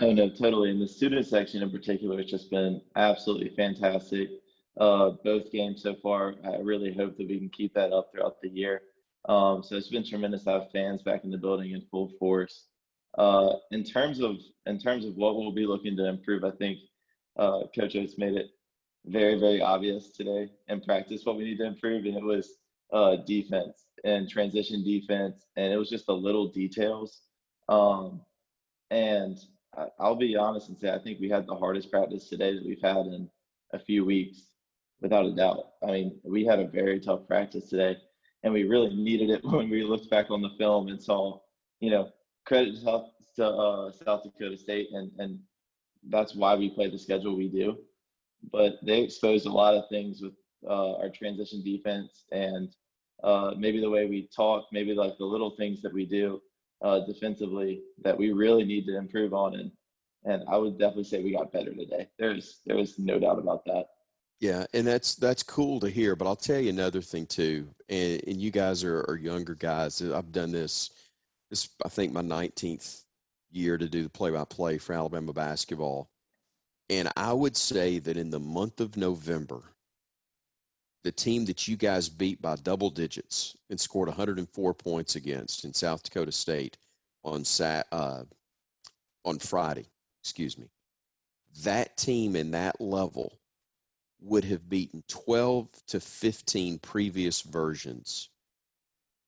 Oh 0.00 0.12
no, 0.12 0.28
totally. 0.28 0.70
And 0.70 0.80
the 0.80 0.88
student 0.88 1.26
section 1.26 1.62
in 1.62 1.70
particular 1.70 2.16
has 2.18 2.30
just 2.30 2.50
been 2.50 2.80
absolutely 2.96 3.50
fantastic. 3.54 4.28
Uh, 4.80 5.10
both 5.22 5.52
games 5.52 5.82
so 5.82 5.94
far. 6.02 6.34
I 6.44 6.56
really 6.56 6.94
hope 6.94 7.16
that 7.18 7.28
we 7.28 7.38
can 7.38 7.50
keep 7.50 7.74
that 7.74 7.92
up 7.92 8.10
throughout 8.10 8.40
the 8.40 8.48
year. 8.48 8.82
Um, 9.28 9.62
so 9.62 9.76
it's 9.76 9.88
been 9.88 10.04
tremendous 10.04 10.44
to 10.44 10.50
have 10.50 10.72
fans 10.72 11.02
back 11.02 11.24
in 11.24 11.30
the 11.30 11.38
building 11.38 11.72
in 11.72 11.82
full 11.90 12.10
force. 12.18 12.66
Uh, 13.18 13.54
in 13.70 13.84
terms 13.84 14.20
of 14.20 14.36
in 14.66 14.78
terms 14.78 15.04
of 15.04 15.14
what 15.16 15.36
we'll 15.36 15.52
be 15.52 15.66
looking 15.66 15.96
to 15.96 16.08
improve, 16.08 16.42
I 16.44 16.50
think 16.52 16.78
uh, 17.36 17.60
Coach 17.76 17.94
Oats 17.94 18.16
made 18.18 18.34
it 18.34 18.46
very 19.04 19.38
very 19.38 19.60
obvious 19.60 20.12
today 20.12 20.50
in 20.68 20.80
practice 20.80 21.24
what 21.24 21.36
we 21.36 21.44
need 21.44 21.58
to 21.58 21.66
improve, 21.66 22.06
and 22.06 22.16
it 22.16 22.24
was 22.24 22.56
uh, 22.92 23.16
defense 23.26 23.84
and 24.04 24.28
transition 24.28 24.82
defense, 24.82 25.44
and 25.56 25.72
it 25.72 25.76
was 25.76 25.90
just 25.90 26.06
the 26.06 26.14
little 26.14 26.48
details. 26.48 27.20
Um, 27.68 28.22
and 28.90 29.38
I'll 29.98 30.16
be 30.16 30.36
honest 30.36 30.68
and 30.68 30.78
say 30.78 30.90
I 30.90 30.98
think 30.98 31.20
we 31.20 31.30
had 31.30 31.46
the 31.46 31.54
hardest 31.56 31.90
practice 31.90 32.28
today 32.28 32.54
that 32.54 32.64
we've 32.64 32.82
had 32.82 33.06
in 33.06 33.28
a 33.72 33.78
few 33.78 34.04
weeks, 34.04 34.48
without 35.00 35.26
a 35.26 35.34
doubt. 35.34 35.64
I 35.82 35.90
mean, 35.90 36.20
we 36.24 36.44
had 36.44 36.60
a 36.60 36.68
very 36.68 37.00
tough 37.00 37.26
practice 37.26 37.68
today, 37.68 37.96
and 38.42 38.52
we 38.52 38.64
really 38.64 38.94
needed 38.94 39.30
it 39.30 39.44
when 39.44 39.70
we 39.70 39.82
looked 39.82 40.10
back 40.10 40.30
on 40.30 40.42
the 40.42 40.50
film 40.58 40.88
and 40.88 41.02
saw, 41.02 41.40
you 41.80 41.90
know, 41.90 42.10
credit 42.44 42.74
to 42.74 42.80
South, 42.80 43.08
uh, 43.38 43.90
South 44.04 44.22
Dakota 44.24 44.56
State, 44.56 44.88
and 44.92 45.10
and 45.18 45.38
that's 46.08 46.34
why 46.34 46.54
we 46.54 46.68
play 46.70 46.90
the 46.90 46.98
schedule 46.98 47.36
we 47.36 47.48
do. 47.48 47.78
But 48.50 48.74
they 48.84 49.02
exposed 49.02 49.46
a 49.46 49.52
lot 49.52 49.74
of 49.74 49.88
things 49.88 50.20
with 50.20 50.34
uh, 50.68 50.96
our 50.96 51.08
transition 51.08 51.62
defense 51.62 52.24
and 52.32 52.74
uh, 53.22 53.52
maybe 53.56 53.80
the 53.80 53.88
way 53.90 54.06
we 54.06 54.28
talk, 54.34 54.66
maybe 54.72 54.94
like 54.94 55.16
the 55.16 55.24
little 55.24 55.50
things 55.50 55.80
that 55.82 55.92
we 55.92 56.04
do 56.04 56.40
uh, 56.82 57.00
defensively 57.06 57.82
that 58.02 58.16
we 58.16 58.32
really 58.32 58.64
need 58.64 58.86
to 58.86 58.96
improve 58.96 59.34
on. 59.34 59.54
And 59.54 59.70
and 60.24 60.44
I 60.48 60.56
would 60.56 60.78
definitely 60.78 61.04
say 61.04 61.22
we 61.22 61.32
got 61.32 61.52
better 61.52 61.74
today. 61.74 62.08
There's 62.18 62.60
there's 62.64 62.98
no 62.98 63.18
doubt 63.18 63.38
about 63.38 63.64
that. 63.66 63.86
Yeah, 64.40 64.66
and 64.74 64.86
that's 64.86 65.14
that's 65.14 65.42
cool 65.42 65.80
to 65.80 65.88
hear. 65.88 66.16
But 66.16 66.26
I'll 66.26 66.36
tell 66.36 66.60
you 66.60 66.70
another 66.70 67.00
thing 67.00 67.26
too. 67.26 67.68
And, 67.88 68.22
and 68.26 68.40
you 68.40 68.50
guys 68.50 68.84
are, 68.84 69.00
are 69.08 69.16
younger 69.16 69.54
guys. 69.54 70.02
I've 70.02 70.32
done 70.32 70.52
this. 70.52 70.90
This 71.50 71.68
I 71.84 71.88
think 71.88 72.12
my 72.12 72.22
19th 72.22 73.04
year 73.50 73.76
to 73.78 73.88
do 73.88 74.02
the 74.02 74.10
play-by-play 74.10 74.78
for 74.78 74.94
Alabama 74.94 75.32
basketball. 75.32 76.08
And 76.88 77.10
I 77.16 77.32
would 77.32 77.56
say 77.56 77.98
that 78.00 78.16
in 78.16 78.30
the 78.30 78.40
month 78.40 78.80
of 78.80 78.96
November, 78.96 79.71
the 81.04 81.12
team 81.12 81.44
that 81.46 81.66
you 81.66 81.76
guys 81.76 82.08
beat 82.08 82.40
by 82.40 82.56
double 82.56 82.90
digits 82.90 83.56
and 83.70 83.80
scored 83.80 84.08
104 84.08 84.74
points 84.74 85.16
against 85.16 85.64
in 85.64 85.74
South 85.74 86.02
Dakota 86.02 86.32
State 86.32 86.76
on 87.24 87.44
Sat 87.44 87.86
uh, 87.92 88.22
on 89.24 89.38
Friday, 89.38 89.86
excuse 90.22 90.58
me, 90.58 90.68
that 91.64 91.96
team 91.96 92.36
in 92.36 92.52
that 92.52 92.80
level 92.80 93.38
would 94.20 94.44
have 94.44 94.68
beaten 94.68 95.02
12 95.08 95.68
to 95.88 96.00
15 96.00 96.78
previous 96.78 97.40
versions 97.42 98.28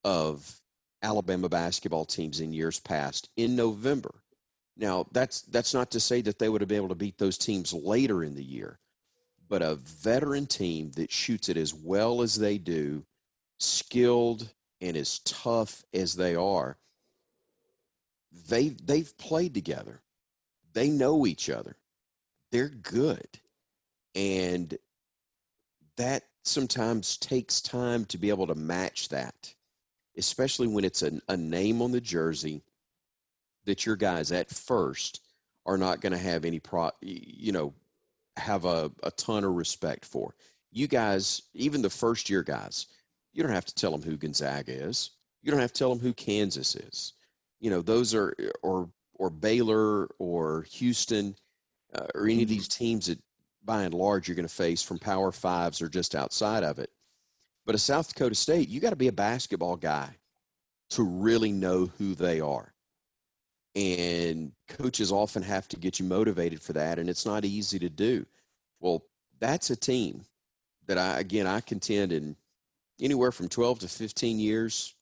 of 0.03 0.61
Alabama 1.03 1.49
basketball 1.49 2.05
teams 2.05 2.39
in 2.39 2.53
years 2.53 2.79
past 2.79 3.29
in 3.35 3.55
November. 3.55 4.15
Now, 4.77 5.05
that's 5.11 5.41
that's 5.43 5.73
not 5.73 5.91
to 5.91 5.99
say 5.99 6.21
that 6.21 6.39
they 6.39 6.49
would 6.49 6.61
have 6.61 6.67
been 6.67 6.77
able 6.77 6.89
to 6.89 6.95
beat 6.95 7.17
those 7.17 7.37
teams 7.37 7.73
later 7.73 8.23
in 8.23 8.35
the 8.35 8.43
year, 8.43 8.79
but 9.47 9.61
a 9.61 9.75
veteran 9.75 10.45
team 10.45 10.91
that 10.95 11.11
shoots 11.11 11.49
it 11.49 11.57
as 11.57 11.73
well 11.73 12.21
as 12.21 12.35
they 12.35 12.57
do, 12.57 13.05
skilled 13.59 14.49
and 14.81 14.97
as 14.97 15.19
tough 15.19 15.83
as 15.93 16.15
they 16.15 16.35
are, 16.35 16.77
they 18.47 18.69
they've 18.69 19.17
played 19.17 19.53
together. 19.53 20.01
They 20.73 20.89
know 20.89 21.25
each 21.25 21.49
other. 21.49 21.77
They're 22.51 22.69
good. 22.69 23.27
And 24.13 24.77
that 25.97 26.23
sometimes 26.43 27.17
takes 27.17 27.61
time 27.61 28.05
to 28.05 28.17
be 28.17 28.29
able 28.29 28.47
to 28.47 28.55
match 28.55 29.09
that, 29.09 29.53
especially 30.17 30.67
when 30.67 30.83
it's 30.83 31.01
a, 31.01 31.19
a 31.29 31.37
name 31.37 31.81
on 31.81 31.91
the 31.91 32.01
jersey 32.01 32.61
that 33.65 33.85
your 33.85 33.95
guys 33.95 34.31
at 34.31 34.49
first 34.49 35.21
are 35.65 35.77
not 35.77 36.01
going 36.01 36.11
to 36.11 36.19
have 36.19 36.45
any 36.45 36.59
pro, 36.59 36.91
you 37.01 37.51
know, 37.51 37.73
have 38.37 38.65
a, 38.65 38.91
a 39.03 39.11
ton 39.11 39.43
of 39.43 39.53
respect 39.53 40.05
for. 40.05 40.35
You 40.71 40.87
guys, 40.87 41.43
even 41.53 41.81
the 41.81 41.89
first 41.89 42.29
year 42.29 42.43
guys, 42.43 42.87
you 43.33 43.43
don't 43.43 43.51
have 43.51 43.65
to 43.65 43.75
tell 43.75 43.91
them 43.91 44.01
who 44.01 44.17
Gonzaga 44.17 44.71
is. 44.71 45.11
You 45.41 45.51
don't 45.51 45.61
have 45.61 45.73
to 45.73 45.79
tell 45.79 45.89
them 45.89 45.99
who 45.99 46.13
Kansas 46.13 46.75
is. 46.75 47.13
You 47.59 47.69
know, 47.69 47.81
those 47.81 48.13
are 48.13 48.35
or 48.61 48.89
or 49.13 49.29
Baylor 49.29 50.07
or 50.19 50.65
Houston 50.71 51.35
uh, 51.93 52.07
or 52.13 52.25
any 52.25 52.43
of 52.43 52.49
mm-hmm. 52.49 52.55
these 52.55 52.67
teams 52.67 53.07
that 53.07 53.19
by 53.63 53.83
and 53.83 53.93
large 53.93 54.27
you're 54.27 54.35
going 54.35 54.47
to 54.47 54.53
face 54.53 54.83
from 54.83 54.99
Power 54.99 55.31
Fives 55.31 55.81
or 55.81 55.89
just 55.89 56.15
outside 56.15 56.63
of 56.63 56.79
it. 56.79 56.91
But 57.65 57.75
a 57.75 57.79
South 57.79 58.07
Dakota 58.07 58.35
State, 58.35 58.69
you 58.69 58.79
got 58.79 58.91
to 58.91 58.95
be 58.95 59.07
a 59.07 59.13
basketball 59.13 59.75
guy 59.75 60.17
to 60.91 61.03
really 61.03 61.51
know 61.51 61.91
who 61.97 62.13
they 62.13 62.39
are. 62.39 62.74
And 63.75 64.53
coaches 64.69 65.11
often 65.11 65.43
have 65.43 65.67
to 65.69 65.77
get 65.77 65.99
you 65.99 66.05
motivated 66.05 66.61
for 66.61 66.73
that, 66.73 66.97
and 66.97 67.09
it's 67.09 67.25
not 67.25 67.43
easy 67.43 67.77
to 67.79 67.89
do. 67.89 68.25
Well, 68.79 69.03
that's 69.39 69.69
a 69.69 69.75
team 69.75 70.25
that 70.87 70.97
I, 70.97 71.19
again, 71.19 71.45
I 71.45 71.59
contend 71.59 72.13
in 72.13 72.37
anywhere 73.01 73.31
from 73.31 73.49
12 73.49 73.79
to 73.79 73.87
15 73.87 74.39
years 74.39 74.95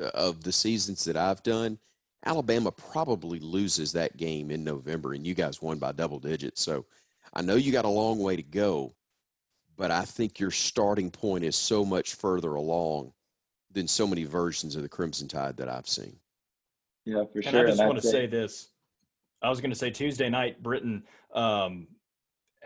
uh, 0.00 0.08
of 0.08 0.42
the 0.42 0.52
seasons 0.52 1.04
that 1.04 1.16
I've 1.16 1.42
done, 1.42 1.78
Alabama 2.26 2.72
probably 2.72 3.38
loses 3.38 3.92
that 3.92 4.16
game 4.16 4.50
in 4.50 4.64
November, 4.64 5.12
and 5.12 5.26
you 5.26 5.34
guys 5.34 5.62
won 5.62 5.78
by 5.78 5.92
double 5.92 6.18
digits. 6.18 6.62
So 6.62 6.86
I 7.32 7.42
know 7.42 7.56
you 7.56 7.72
got 7.72 7.84
a 7.84 7.88
long 7.88 8.18
way 8.18 8.36
to 8.36 8.42
go, 8.42 8.94
but 9.76 9.90
I 9.90 10.02
think 10.04 10.40
your 10.40 10.50
starting 10.50 11.10
point 11.10 11.44
is 11.44 11.56
so 11.56 11.84
much 11.84 12.14
further 12.14 12.54
along 12.54 13.12
than 13.70 13.88
so 13.88 14.06
many 14.06 14.24
versions 14.24 14.76
of 14.76 14.82
the 14.82 14.88
Crimson 14.88 15.28
Tide 15.28 15.56
that 15.58 15.68
I've 15.68 15.88
seen. 15.88 16.16
Yeah, 17.04 17.24
for 17.32 17.40
and 17.40 17.44
sure. 17.44 17.60
I 17.60 17.66
just 17.66 17.80
and 17.80 17.88
want 17.88 18.00
to 18.00 18.08
say 18.08 18.26
this. 18.26 18.68
I 19.42 19.50
was 19.50 19.60
going 19.60 19.70
to 19.70 19.76
say 19.76 19.90
Tuesday 19.90 20.30
night, 20.30 20.62
Britton, 20.62 21.04
um, 21.34 21.86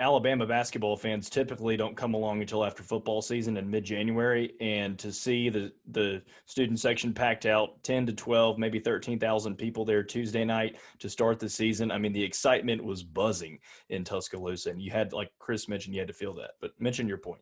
Alabama 0.01 0.47
basketball 0.47 0.97
fans 0.97 1.29
typically 1.29 1.77
don't 1.77 1.97
come 1.97 2.15
along 2.15 2.41
until 2.41 2.65
after 2.65 2.85
football 2.85 3.21
season 3.21 3.57
in 3.57 3.69
mid-January, 3.69 4.55
and 4.61 4.97
to 5.01 5.11
see 5.11 5.49
the 5.49 5.73
the 5.91 6.23
student 6.47 6.79
section 6.79 7.13
packed 7.13 7.47
out, 7.47 7.83
ten 7.83 8.07
to 8.07 8.13
twelve, 8.13 8.59
maybe 8.59 8.79
thirteen 8.79 9.19
thousand 9.19 9.57
people 9.57 9.85
there 9.85 10.05
Tuesday 10.05 10.45
night 10.45 10.77
to 11.01 11.11
start 11.11 11.41
the 11.41 11.49
season. 11.49 11.91
I 11.91 11.99
mean, 11.99 12.13
the 12.13 12.23
excitement 12.23 12.85
was 12.85 13.03
buzzing 13.03 13.59
in 13.89 14.05
Tuscaloosa, 14.05 14.71
and 14.71 14.81
you 14.81 14.93
had, 14.93 15.13
like 15.13 15.33
Chris 15.41 15.69
mentioned, 15.69 15.97
you 15.97 16.01
had 16.01 16.07
to 16.09 16.15
feel 16.15 16.35
that. 16.35 16.53
But 16.61 16.71
mention 16.79 17.09
your 17.09 17.19
point. 17.19 17.41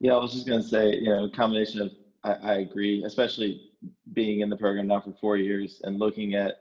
Yeah, 0.00 0.14
I 0.14 0.18
was 0.18 0.32
just 0.32 0.46
going 0.46 0.62
to 0.62 0.66
say, 0.66 0.94
you 0.94 1.10
know, 1.10 1.24
a 1.24 1.30
combination 1.30 1.82
of 1.82 1.90
I, 2.26 2.32
I 2.42 2.54
agree, 2.56 3.04
especially 3.04 3.70
being 4.12 4.40
in 4.40 4.50
the 4.50 4.56
program 4.56 4.88
now 4.88 5.00
for 5.00 5.12
four 5.20 5.36
years 5.36 5.80
and 5.84 5.98
looking 5.98 6.34
at, 6.34 6.56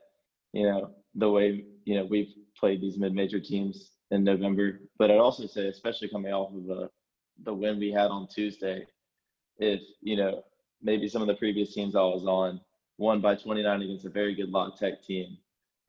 you 0.54 0.64
know, 0.64 0.92
the 1.16 1.30
way 1.30 1.66
you 1.86 1.96
know 1.96 2.06
we've 2.06 2.34
played 2.58 2.82
these 2.82 2.98
mid-major 2.98 3.40
teams 3.40 3.92
in 4.12 4.24
November. 4.24 4.80
But 4.98 5.12
I'd 5.12 5.18
also 5.18 5.48
say, 5.48 5.68
especially 5.68 6.10
coming 6.10 6.32
off 6.34 6.54
of 6.54 6.66
the 6.66 6.90
the 7.44 7.54
win 7.54 7.80
we 7.80 7.92
had 7.92 8.12
on 8.12 8.28
Tuesday, 8.28 8.86
if 9.58 9.82
you 10.02 10.18
know 10.18 10.44
maybe 10.82 11.08
some 11.08 11.22
of 11.22 11.28
the 11.28 11.36
previous 11.36 11.74
teams 11.74 11.96
I 11.96 12.02
was 12.02 12.26
on 12.26 12.62
won 12.98 13.20
by 13.20 13.36
29 13.36 13.82
against 13.82 14.06
a 14.06 14.10
very 14.10 14.36
good 14.36 14.50
La 14.50 14.70
Tech 14.70 15.04
team, 15.04 15.38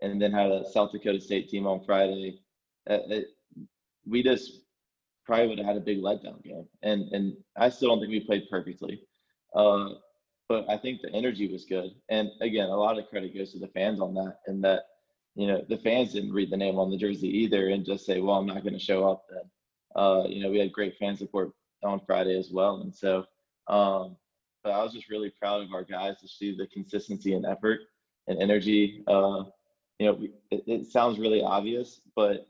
and 0.00 0.20
then 0.20 0.32
had 0.32 0.50
a 0.50 0.64
South 0.70 0.92
Dakota 0.92 1.20
State 1.20 1.48
team 1.48 1.66
on 1.66 1.84
Friday, 1.84 2.40
it, 2.86 2.92
uh, 2.92 3.14
it, 3.14 3.26
we 4.06 4.22
just 4.22 4.62
probably 5.24 5.48
would 5.48 5.58
have 5.58 5.66
had 5.66 5.76
a 5.76 5.80
big 5.80 5.98
letdown 5.98 6.42
game. 6.42 6.66
And 6.82 7.12
and 7.12 7.36
I 7.56 7.68
still 7.68 7.90
don't 7.90 8.00
think 8.00 8.10
we 8.10 8.20
played 8.20 8.48
perfectly, 8.50 9.02
uh, 9.56 9.94
but 10.48 10.64
I 10.68 10.76
think 10.76 11.00
the 11.00 11.12
energy 11.12 11.50
was 11.50 11.64
good. 11.64 11.90
And 12.08 12.30
again, 12.40 12.68
a 12.68 12.76
lot 12.76 12.98
of 12.98 13.08
credit 13.08 13.34
goes 13.34 13.52
to 13.52 13.58
the 13.58 13.68
fans 13.68 14.00
on 14.00 14.14
that, 14.14 14.38
and 14.46 14.62
that 14.62 14.84
you 15.36 15.46
know, 15.46 15.62
the 15.68 15.76
fans 15.76 16.14
didn't 16.14 16.32
read 16.32 16.50
the 16.50 16.56
name 16.56 16.78
on 16.78 16.90
the 16.90 16.96
jersey 16.96 17.28
either 17.28 17.68
and 17.68 17.84
just 17.84 18.06
say, 18.06 18.20
well, 18.20 18.36
I'm 18.36 18.46
not 18.46 18.62
going 18.62 18.72
to 18.72 18.78
show 18.78 19.08
up 19.08 19.26
then. 19.30 19.42
Uh, 19.94 20.24
you 20.26 20.42
know, 20.42 20.50
we 20.50 20.58
had 20.58 20.72
great 20.72 20.96
fan 20.96 21.16
support 21.16 21.52
on 21.84 22.00
Friday 22.06 22.38
as 22.38 22.50
well. 22.50 22.80
And 22.80 22.94
so, 22.94 23.26
um, 23.68 24.16
but 24.64 24.72
I 24.72 24.82
was 24.82 24.94
just 24.94 25.10
really 25.10 25.30
proud 25.38 25.62
of 25.62 25.72
our 25.74 25.84
guys 25.84 26.16
to 26.20 26.28
see 26.28 26.56
the 26.56 26.66
consistency 26.68 27.34
and 27.34 27.44
effort 27.44 27.80
and 28.26 28.40
energy. 28.40 29.04
Uh, 29.06 29.44
you 29.98 30.06
know, 30.06 30.18
it, 30.50 30.64
it, 30.66 30.86
sounds 30.86 31.18
really 31.18 31.42
obvious, 31.42 32.00
but 32.16 32.46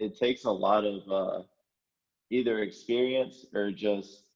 it 0.00 0.18
takes 0.18 0.44
a 0.44 0.50
lot 0.50 0.84
of 0.84 1.08
uh, 1.10 1.42
either 2.30 2.58
experience 2.58 3.46
or 3.54 3.70
just 3.70 4.29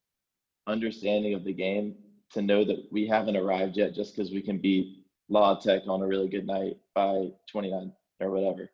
understanding 0.66 1.34
of 1.34 1.44
the 1.44 1.52
game 1.52 1.94
to 2.32 2.42
know 2.42 2.64
that 2.64 2.86
we 2.90 3.06
haven't 3.06 3.36
arrived 3.36 3.76
yet 3.76 3.94
just 3.94 4.14
because 4.14 4.32
we 4.32 4.42
can 4.42 4.58
beat 4.58 5.04
La 5.28 5.54
Tech 5.54 5.82
on 5.86 6.02
a 6.02 6.06
really 6.06 6.28
good 6.28 6.46
night 6.46 6.76
by 6.94 7.28
29 7.50 7.92
or 8.20 8.30
whatever. 8.30 8.70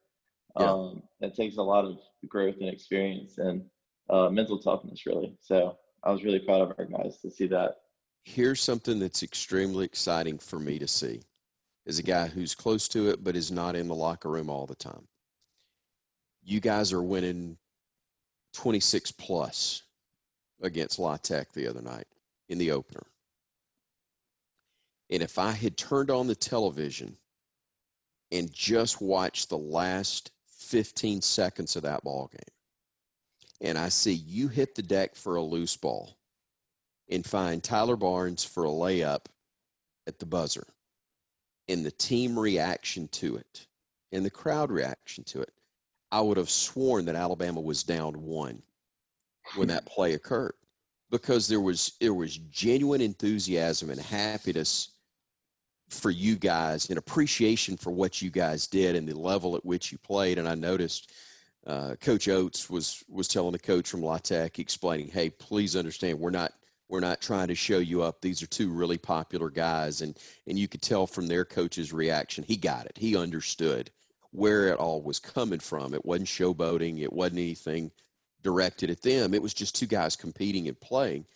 Yeah. 0.58 0.70
Um, 0.70 1.02
it 1.20 1.34
takes 1.34 1.56
a 1.56 1.62
lot 1.62 1.84
of 1.84 1.98
growth 2.28 2.56
and 2.60 2.68
experience 2.68 3.38
and 3.38 3.64
uh, 4.08 4.28
mental 4.30 4.58
toughness, 4.58 5.06
really. 5.06 5.36
So 5.40 5.76
I 6.02 6.10
was 6.10 6.24
really 6.24 6.40
proud 6.40 6.62
of 6.62 6.74
our 6.78 6.84
guys 6.84 7.18
to 7.20 7.30
see 7.30 7.46
that. 7.48 7.76
Here's 8.24 8.60
something 8.60 8.98
that's 8.98 9.22
extremely 9.22 9.84
exciting 9.84 10.38
for 10.38 10.58
me 10.58 10.78
to 10.78 10.88
see 10.88 11.22
as 11.86 11.98
a 11.98 12.02
guy 12.02 12.28
who's 12.28 12.54
close 12.54 12.88
to 12.88 13.08
it 13.08 13.24
but 13.24 13.36
is 13.36 13.50
not 13.50 13.74
in 13.74 13.88
the 13.88 13.94
locker 13.94 14.28
room 14.28 14.50
all 14.50 14.66
the 14.66 14.74
time. 14.74 15.06
You 16.42 16.60
guys 16.60 16.92
are 16.92 17.02
winning 17.02 17.58
26 18.54 19.12
plus 19.12 19.82
against 20.62 20.98
La 20.98 21.16
Tech 21.16 21.52
the 21.52 21.66
other 21.66 21.82
night 21.82 22.06
in 22.48 22.58
the 22.58 22.70
opener. 22.70 23.06
And 25.10 25.22
if 25.22 25.38
I 25.38 25.52
had 25.52 25.76
turned 25.76 26.10
on 26.10 26.26
the 26.26 26.34
television 26.34 27.16
and 28.30 28.52
just 28.52 29.00
watched 29.00 29.48
the 29.48 29.58
last 29.58 30.30
15 30.58 31.20
seconds 31.22 31.74
of 31.74 31.82
that 31.82 32.04
ball 32.04 32.30
game, 32.30 32.54
and 33.60 33.76
I 33.76 33.88
see 33.88 34.12
you 34.12 34.48
hit 34.48 34.74
the 34.74 34.82
deck 34.82 35.16
for 35.16 35.36
a 35.36 35.42
loose 35.42 35.76
ball 35.76 36.16
and 37.10 37.26
find 37.26 37.62
Tyler 37.62 37.96
Barnes 37.96 38.44
for 38.44 38.64
a 38.64 38.68
layup 38.68 39.26
at 40.06 40.18
the 40.18 40.26
buzzer, 40.26 40.66
and 41.68 41.84
the 41.84 41.90
team 41.90 42.38
reaction 42.38 43.08
to 43.08 43.36
it, 43.36 43.66
and 44.12 44.24
the 44.24 44.30
crowd 44.30 44.70
reaction 44.70 45.24
to 45.24 45.42
it, 45.42 45.52
I 46.12 46.20
would 46.20 46.36
have 46.36 46.50
sworn 46.50 47.04
that 47.06 47.16
Alabama 47.16 47.60
was 47.60 47.82
down 47.82 48.22
one 48.22 48.62
when 49.56 49.68
that 49.68 49.86
play 49.86 50.14
occurred 50.14 50.54
because 51.10 51.48
there 51.48 51.60
was 51.60 51.92
there 52.00 52.14
was 52.14 52.36
genuine 52.36 53.00
enthusiasm 53.00 53.90
and 53.90 54.00
happiness 54.00 54.90
for 55.88 56.10
you 56.10 56.36
guys 56.36 56.88
and 56.88 56.98
appreciation 56.98 57.76
for 57.76 57.90
what 57.90 58.22
you 58.22 58.30
guys 58.30 58.66
did 58.68 58.94
and 58.94 59.08
the 59.08 59.18
level 59.18 59.56
at 59.56 59.64
which 59.64 59.90
you 59.90 59.98
played. 59.98 60.38
And 60.38 60.48
I 60.48 60.54
noticed 60.54 61.10
uh, 61.66 61.96
Coach 62.00 62.28
Oats 62.28 62.70
was 62.70 63.04
was 63.08 63.28
telling 63.28 63.52
the 63.52 63.58
coach 63.58 63.88
from 63.88 64.02
La 64.02 64.18
Tech, 64.18 64.58
explaining, 64.58 65.08
"Hey, 65.08 65.30
please 65.30 65.76
understand, 65.76 66.18
we're 66.18 66.30
not 66.30 66.52
we're 66.88 67.00
not 67.00 67.20
trying 67.20 67.48
to 67.48 67.54
show 67.54 67.78
you 67.78 68.02
up. 68.02 68.20
These 68.20 68.42
are 68.42 68.46
two 68.46 68.70
really 68.70 68.98
popular 68.98 69.50
guys." 69.50 70.00
And 70.00 70.16
and 70.46 70.58
you 70.58 70.68
could 70.68 70.82
tell 70.82 71.06
from 71.06 71.26
their 71.26 71.44
coach's 71.44 71.92
reaction, 71.92 72.44
he 72.44 72.56
got 72.56 72.86
it. 72.86 72.96
He 72.96 73.16
understood 73.16 73.90
where 74.30 74.68
it 74.68 74.78
all 74.78 75.02
was 75.02 75.18
coming 75.18 75.58
from. 75.58 75.92
It 75.92 76.04
wasn't 76.04 76.28
showboating. 76.28 77.02
It 77.02 77.12
wasn't 77.12 77.40
anything 77.40 77.90
directed 78.42 78.90
at 78.90 79.02
them. 79.02 79.34
It 79.34 79.42
was 79.42 79.54
just 79.54 79.74
two 79.74 79.86
guys 79.86 80.16
competing 80.16 80.68
and 80.68 80.80
playing. 80.80 81.26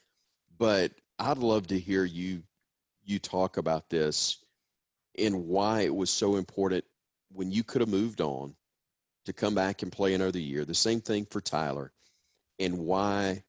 But 0.59 0.93
I'd 1.19 1.39
love 1.39 1.67
to 1.69 1.79
hear 1.79 2.05
you 2.05 2.43
you 3.05 3.19
talk 3.19 3.59
about 3.59 3.91
this 3.91 4.39
and 5.19 5.47
why 5.47 5.83
it 5.83 5.95
was 5.95 6.11
so 6.11 6.37
important 6.37 6.85
when 7.31 7.51
you 7.51 7.63
could 7.63 7.81
have 7.83 7.91
moved 7.91 8.21
on 8.21 8.55
to 9.27 9.33
come 9.33 9.55
back 9.55 9.83
and 9.83 9.93
play 9.93 10.15
another 10.15 10.39
year. 10.39 10.65
The 10.65 10.75
same 10.75 11.01
thing 11.01 11.27
for 11.27 11.41
Tyler, 11.41 11.93
and 12.59 12.79
why 12.79 13.43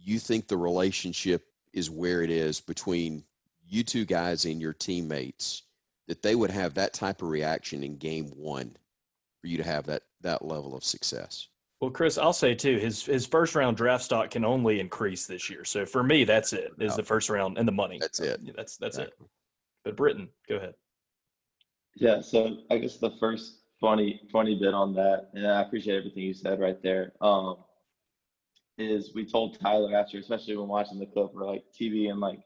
you 0.00 0.18
think 0.18 0.46
the 0.46 0.56
relationship 0.56 1.44
is 1.72 1.90
where 1.90 2.22
it 2.22 2.30
is 2.30 2.60
between 2.60 3.24
you 3.66 3.82
two 3.82 4.04
guys 4.04 4.44
and 4.44 4.60
your 4.60 4.72
teammates 4.72 5.62
that 6.08 6.22
they 6.22 6.34
would 6.34 6.50
have 6.50 6.74
that 6.74 6.92
type 6.92 7.22
of 7.22 7.28
reaction 7.28 7.82
in 7.82 7.96
game 7.96 8.26
one 8.36 8.76
for 9.40 9.46
you 9.46 9.56
to 9.56 9.64
have 9.64 9.86
that 9.86 10.02
that 10.20 10.44
level 10.44 10.76
of 10.76 10.84
success. 10.84 11.48
Well, 11.82 11.90
Chris, 11.90 12.16
I'll 12.16 12.32
say 12.32 12.54
too, 12.54 12.78
his 12.78 13.04
his 13.04 13.26
first 13.26 13.56
round 13.56 13.76
draft 13.76 14.04
stock 14.04 14.30
can 14.30 14.44
only 14.44 14.78
increase 14.78 15.26
this 15.26 15.50
year. 15.50 15.64
So 15.64 15.84
for 15.84 16.04
me, 16.04 16.22
that's 16.22 16.52
it. 16.52 16.70
Is 16.78 16.94
the 16.94 17.02
first 17.02 17.28
round 17.28 17.58
and 17.58 17.66
the 17.66 17.72
money. 17.72 17.98
That's 18.00 18.20
it. 18.20 18.40
That's 18.54 18.76
that's 18.76 18.98
exactly. 18.98 19.26
it. 19.26 19.30
But 19.84 19.96
Britton, 19.96 20.28
go 20.48 20.58
ahead. 20.58 20.74
Yeah, 21.96 22.20
so 22.20 22.58
I 22.70 22.78
guess 22.78 22.98
the 22.98 23.10
first 23.18 23.62
funny 23.80 24.20
funny 24.30 24.56
bit 24.56 24.74
on 24.74 24.94
that, 24.94 25.30
and 25.34 25.44
I 25.44 25.60
appreciate 25.60 25.96
everything 25.96 26.22
you 26.22 26.34
said 26.34 26.60
right 26.60 26.80
there. 26.84 27.14
Um, 27.20 27.56
is 28.78 29.12
we 29.12 29.26
told 29.26 29.58
Tyler 29.58 29.96
after, 29.96 30.18
especially 30.18 30.56
when 30.56 30.68
watching 30.68 31.00
the 31.00 31.06
clip, 31.06 31.32
for 31.32 31.44
like 31.44 31.64
TV 31.76 32.10
in 32.10 32.20
like 32.20 32.38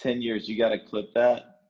ten 0.00 0.20
years, 0.20 0.48
you 0.48 0.58
got 0.58 0.70
to 0.70 0.80
clip 0.80 1.14
that 1.14 1.60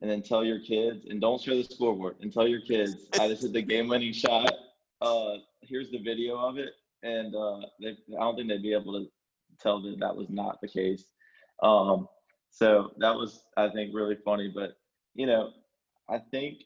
and 0.00 0.08
then 0.08 0.22
tell 0.22 0.44
your 0.44 0.60
kids, 0.60 1.06
and 1.10 1.20
don't 1.20 1.42
show 1.42 1.56
the 1.56 1.64
scoreboard, 1.64 2.14
and 2.20 2.32
tell 2.32 2.46
your 2.46 2.60
kids, 2.60 3.08
I 3.14 3.26
just 3.26 3.42
hit 3.42 3.52
the 3.52 3.62
game-winning 3.62 4.12
shot. 4.12 4.54
Uh, 5.00 5.38
here's 5.62 5.90
the 5.90 5.98
video 5.98 6.36
of 6.36 6.58
it, 6.58 6.70
and 7.02 7.34
uh, 7.34 7.60
they, 7.80 7.96
I 8.16 8.20
don't 8.20 8.36
think 8.36 8.48
they'd 8.48 8.62
be 8.62 8.72
able 8.72 8.92
to 8.94 9.06
tell 9.60 9.80
that 9.82 9.98
that 10.00 10.16
was 10.16 10.28
not 10.30 10.60
the 10.60 10.68
case. 10.68 11.04
Um, 11.62 12.08
so 12.50 12.92
that 12.98 13.14
was, 13.14 13.42
I 13.56 13.68
think, 13.68 13.94
really 13.94 14.16
funny. 14.24 14.50
But 14.54 14.76
you 15.14 15.26
know, 15.26 15.50
I 16.08 16.18
think 16.30 16.58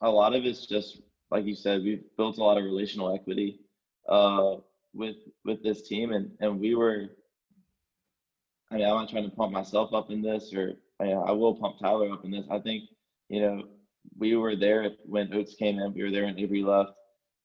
a 0.00 0.10
lot 0.10 0.34
of 0.34 0.44
it's 0.44 0.66
just 0.66 1.00
like 1.30 1.44
you 1.44 1.54
said, 1.54 1.82
we've 1.82 2.04
built 2.16 2.38
a 2.38 2.44
lot 2.44 2.58
of 2.58 2.64
relational 2.64 3.14
equity 3.14 3.60
uh, 4.08 4.56
with 4.94 5.16
with 5.44 5.62
this 5.62 5.86
team, 5.88 6.12
and 6.12 6.30
and 6.40 6.60
we 6.60 6.74
were. 6.74 7.06
I 8.72 8.76
mean, 8.76 8.84
I'm 8.84 8.94
not 8.94 9.10
trying 9.10 9.28
to 9.28 9.34
pump 9.34 9.50
myself 9.50 9.92
up 9.92 10.12
in 10.12 10.22
this 10.22 10.54
or 10.54 10.74
I, 11.00 11.10
I 11.10 11.32
will 11.32 11.56
pump 11.56 11.78
Tyler 11.80 12.12
up 12.12 12.24
in 12.24 12.30
this. 12.30 12.46
I 12.50 12.58
think 12.58 12.84
you 13.28 13.40
know 13.40 13.64
we 14.18 14.36
were 14.36 14.56
there 14.56 14.90
when 15.04 15.32
Oats 15.34 15.54
came 15.54 15.78
in. 15.78 15.94
We 15.94 16.02
were 16.02 16.10
there 16.10 16.24
when 16.24 16.38
Avery 16.38 16.62
left, 16.62 16.92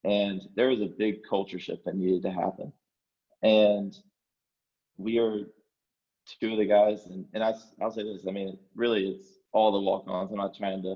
and 0.05 0.41
there 0.55 0.69
was 0.69 0.81
a 0.81 0.85
big 0.85 1.23
culture 1.27 1.59
shift 1.59 1.83
that 1.85 1.95
needed 1.95 2.21
to 2.21 2.31
happen. 2.31 2.71
And 3.41 3.93
we 4.97 5.17
are 5.17 5.39
two 6.39 6.53
of 6.53 6.59
the 6.59 6.65
guys, 6.65 7.07
and, 7.07 7.25
and 7.33 7.43
I, 7.43 7.53
I'll 7.81 7.91
say 7.91 8.03
this. 8.03 8.25
I 8.27 8.31
mean, 8.31 8.57
really, 8.75 9.09
it's 9.09 9.27
all 9.51 9.71
the 9.71 9.81
walk-ons. 9.81 10.31
I'm 10.31 10.37
not 10.37 10.55
trying 10.55 10.83
to, 10.83 10.95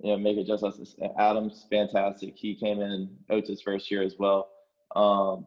you 0.00 0.12
know, 0.12 0.16
make 0.18 0.36
it 0.36 0.46
just 0.46 0.64
us. 0.64 0.94
Adam's 1.18 1.66
fantastic. 1.70 2.34
He 2.36 2.54
came 2.54 2.80
in 2.80 3.10
Oats' 3.28 3.60
first 3.60 3.90
year 3.90 4.02
as 4.02 4.14
well. 4.18 4.48
Um, 4.94 5.46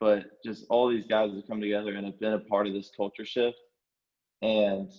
but 0.00 0.42
just 0.44 0.66
all 0.68 0.88
these 0.88 1.06
guys 1.06 1.32
have 1.32 1.46
come 1.46 1.60
together 1.60 1.94
and 1.94 2.06
have 2.06 2.20
been 2.20 2.34
a 2.34 2.38
part 2.38 2.66
of 2.66 2.72
this 2.72 2.90
culture 2.96 3.24
shift. 3.24 3.58
And, 4.40 4.90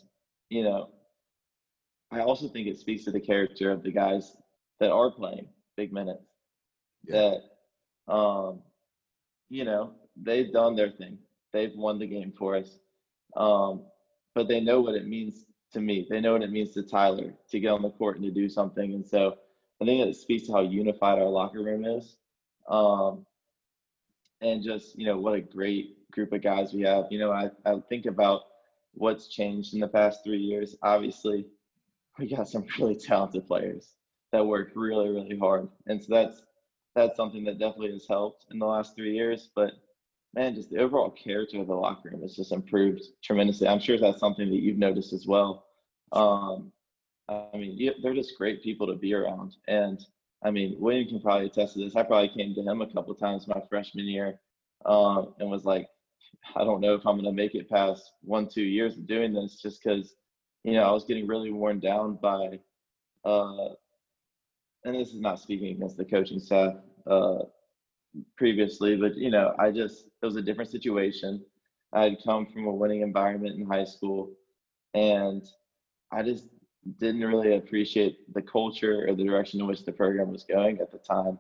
you 0.50 0.64
know, 0.64 0.90
I 2.12 2.20
also 2.20 2.48
think 2.48 2.68
it 2.68 2.80
speaks 2.80 3.04
to 3.06 3.12
the 3.12 3.20
character 3.20 3.72
of 3.72 3.84
the 3.84 3.92
guys 3.92 4.36
that 4.80 4.92
are 4.92 5.12
playing 5.12 5.48
big 5.76 5.92
minutes. 5.92 6.33
That, 7.08 7.42
um, 8.08 8.62
you 9.50 9.66
know, 9.66 9.94
they've 10.16 10.52
done 10.52 10.76
their 10.76 10.90
thing. 10.92 11.18
They've 11.52 11.76
won 11.76 12.00
the 12.00 12.08
game 12.08 12.34
for 12.38 12.56
us. 12.56 12.80
Um, 13.36 13.84
but 14.36 14.48
they 14.48 14.60
know 14.60 14.82
what 14.82 14.96
it 14.96 15.08
means 15.08 15.46
to 15.74 15.82
me. 15.82 16.08
They 16.10 16.22
know 16.22 16.34
what 16.34 16.44
it 16.44 16.52
means 16.52 16.72
to 16.72 16.84
Tyler 16.84 17.34
to 17.50 17.60
get 17.60 17.70
on 17.70 17.82
the 17.82 17.90
court 17.92 18.18
and 18.18 18.26
to 18.26 18.32
do 18.32 18.50
something. 18.50 18.94
And 18.94 19.06
so 19.06 19.38
I 19.82 19.86
think 19.86 20.08
it 20.08 20.16
speaks 20.16 20.48
to 20.48 20.54
how 20.54 20.62
unified 20.62 21.20
our 21.20 21.26
locker 21.30 21.62
room 21.64 21.86
is. 21.86 22.16
Um, 22.68 23.26
and 24.42 24.64
just, 24.64 24.98
you 24.98 25.06
know, 25.06 25.18
what 25.18 25.36
a 25.36 25.42
great 25.42 26.10
group 26.12 26.34
of 26.34 26.42
guys 26.42 26.74
we 26.74 26.82
have. 26.82 27.06
You 27.10 27.20
know, 27.20 27.32
I, 27.32 27.50
I 27.66 27.80
think 27.90 28.06
about 28.06 28.42
what's 28.94 29.28
changed 29.28 29.74
in 29.74 29.80
the 29.80 29.88
past 29.88 30.24
three 30.24 30.38
years. 30.40 30.76
Obviously, 30.82 31.46
we 32.20 32.28
got 32.28 32.48
some 32.48 32.66
really 32.80 32.96
talented 32.96 33.48
players 33.48 33.96
that 34.32 34.46
work 34.46 34.72
really, 34.76 35.10
really 35.10 35.38
hard. 35.38 35.68
And 35.88 36.02
so 36.02 36.08
that's 36.14 36.44
that's 36.96 37.18
something 37.18 37.44
that 37.46 37.60
definitely 37.60 37.94
has 37.94 38.08
helped 38.08 38.46
in 38.52 38.60
the 38.60 38.66
last 38.66 38.96
three 38.96 39.16
years. 39.16 39.50
But 39.56 39.74
man, 40.34 40.56
just 40.56 40.70
the 40.70 40.80
overall 40.80 41.12
character 41.12 41.60
of 41.60 41.68
the 41.68 41.76
locker 41.76 42.10
room 42.10 42.22
has 42.22 42.36
just 42.36 42.52
improved 42.52 43.04
tremendously. 43.24 43.68
I'm 43.68 43.80
sure 43.80 43.98
that's 43.98 44.20
something 44.20 44.50
that 44.50 44.62
you've 44.62 44.78
noticed 44.78 45.14
as 45.14 45.26
well. 45.28 45.66
Um, 46.12 46.72
I 47.30 47.48
mean, 47.56 47.94
they're 48.02 48.14
just 48.14 48.38
great 48.38 48.64
people 48.64 48.88
to 48.88 48.96
be 48.96 49.14
around. 49.14 49.56
And 49.68 50.04
I 50.44 50.52
mean, 50.52 50.76
William 50.80 51.08
can 51.08 51.22
probably 51.22 51.48
attest 51.48 51.74
to 51.74 51.80
this. 51.80 51.96
I 51.96 52.04
probably 52.04 52.30
came 52.30 52.54
to 52.56 52.62
him 52.62 52.82
a 52.82 52.92
couple 52.92 53.16
times 53.16 53.48
my 53.48 53.62
freshman 53.70 54.08
year 54.08 54.40
um, 54.86 55.34
and 55.40 55.50
was 55.50 55.66
like, 55.66 55.88
I 56.56 56.64
don't 56.64 56.82
know 56.82 56.96
if 56.96 57.06
I'm 57.08 57.16
going 57.16 57.26
to 57.26 57.32
make 57.32 57.56
it 57.56 57.70
past 57.70 58.12
one, 58.22 58.50
two 58.50 58.64
years 58.64 58.98
of 58.98 59.08
doing 59.08 59.34
this 59.34 59.62
just 59.62 59.82
because, 59.82 60.16
you 60.64 60.74
know, 60.74 60.84
I 60.84 60.92
was 60.92 61.06
getting 61.06 61.28
really 61.28 61.52
worn 61.52 61.80
down 61.80 62.20
by, 62.22 62.60
uh, 63.24 63.70
and 64.86 64.96
this 64.96 65.10
is 65.10 65.20
not 65.20 65.40
speaking 65.40 65.76
against 65.76 65.98
the 65.98 66.06
coaching 66.06 66.40
staff 66.40 66.74
uh, 67.08 67.40
previously, 68.38 68.96
but, 68.96 69.16
you 69.16 69.32
know, 69.32 69.54
I 69.60 69.72
just, 69.72 70.06
it 70.22 70.26
was 70.26 70.36
a 70.36 70.42
different 70.42 70.72
situation. 70.72 71.44
I 71.94 72.04
had 72.04 72.18
come 72.24 72.46
from 72.48 72.66
a 72.66 72.72
winning 72.72 73.02
environment 73.02 73.56
in 73.56 73.66
high 73.66 73.86
school 73.86 74.32
and 74.94 75.48
I 76.12 76.24
just 76.24 76.46
didn't 77.00 77.24
really 77.24 77.56
appreciate 77.56 78.34
the 78.34 78.42
culture 78.42 79.06
or 79.08 79.16
the 79.16 79.24
direction 79.24 79.60
in 79.62 79.68
which 79.68 79.86
the 79.86 79.92
program 79.92 80.32
was 80.32 80.44
going 80.44 80.80
at 80.80 80.92
the 80.92 80.98
time. 80.98 81.40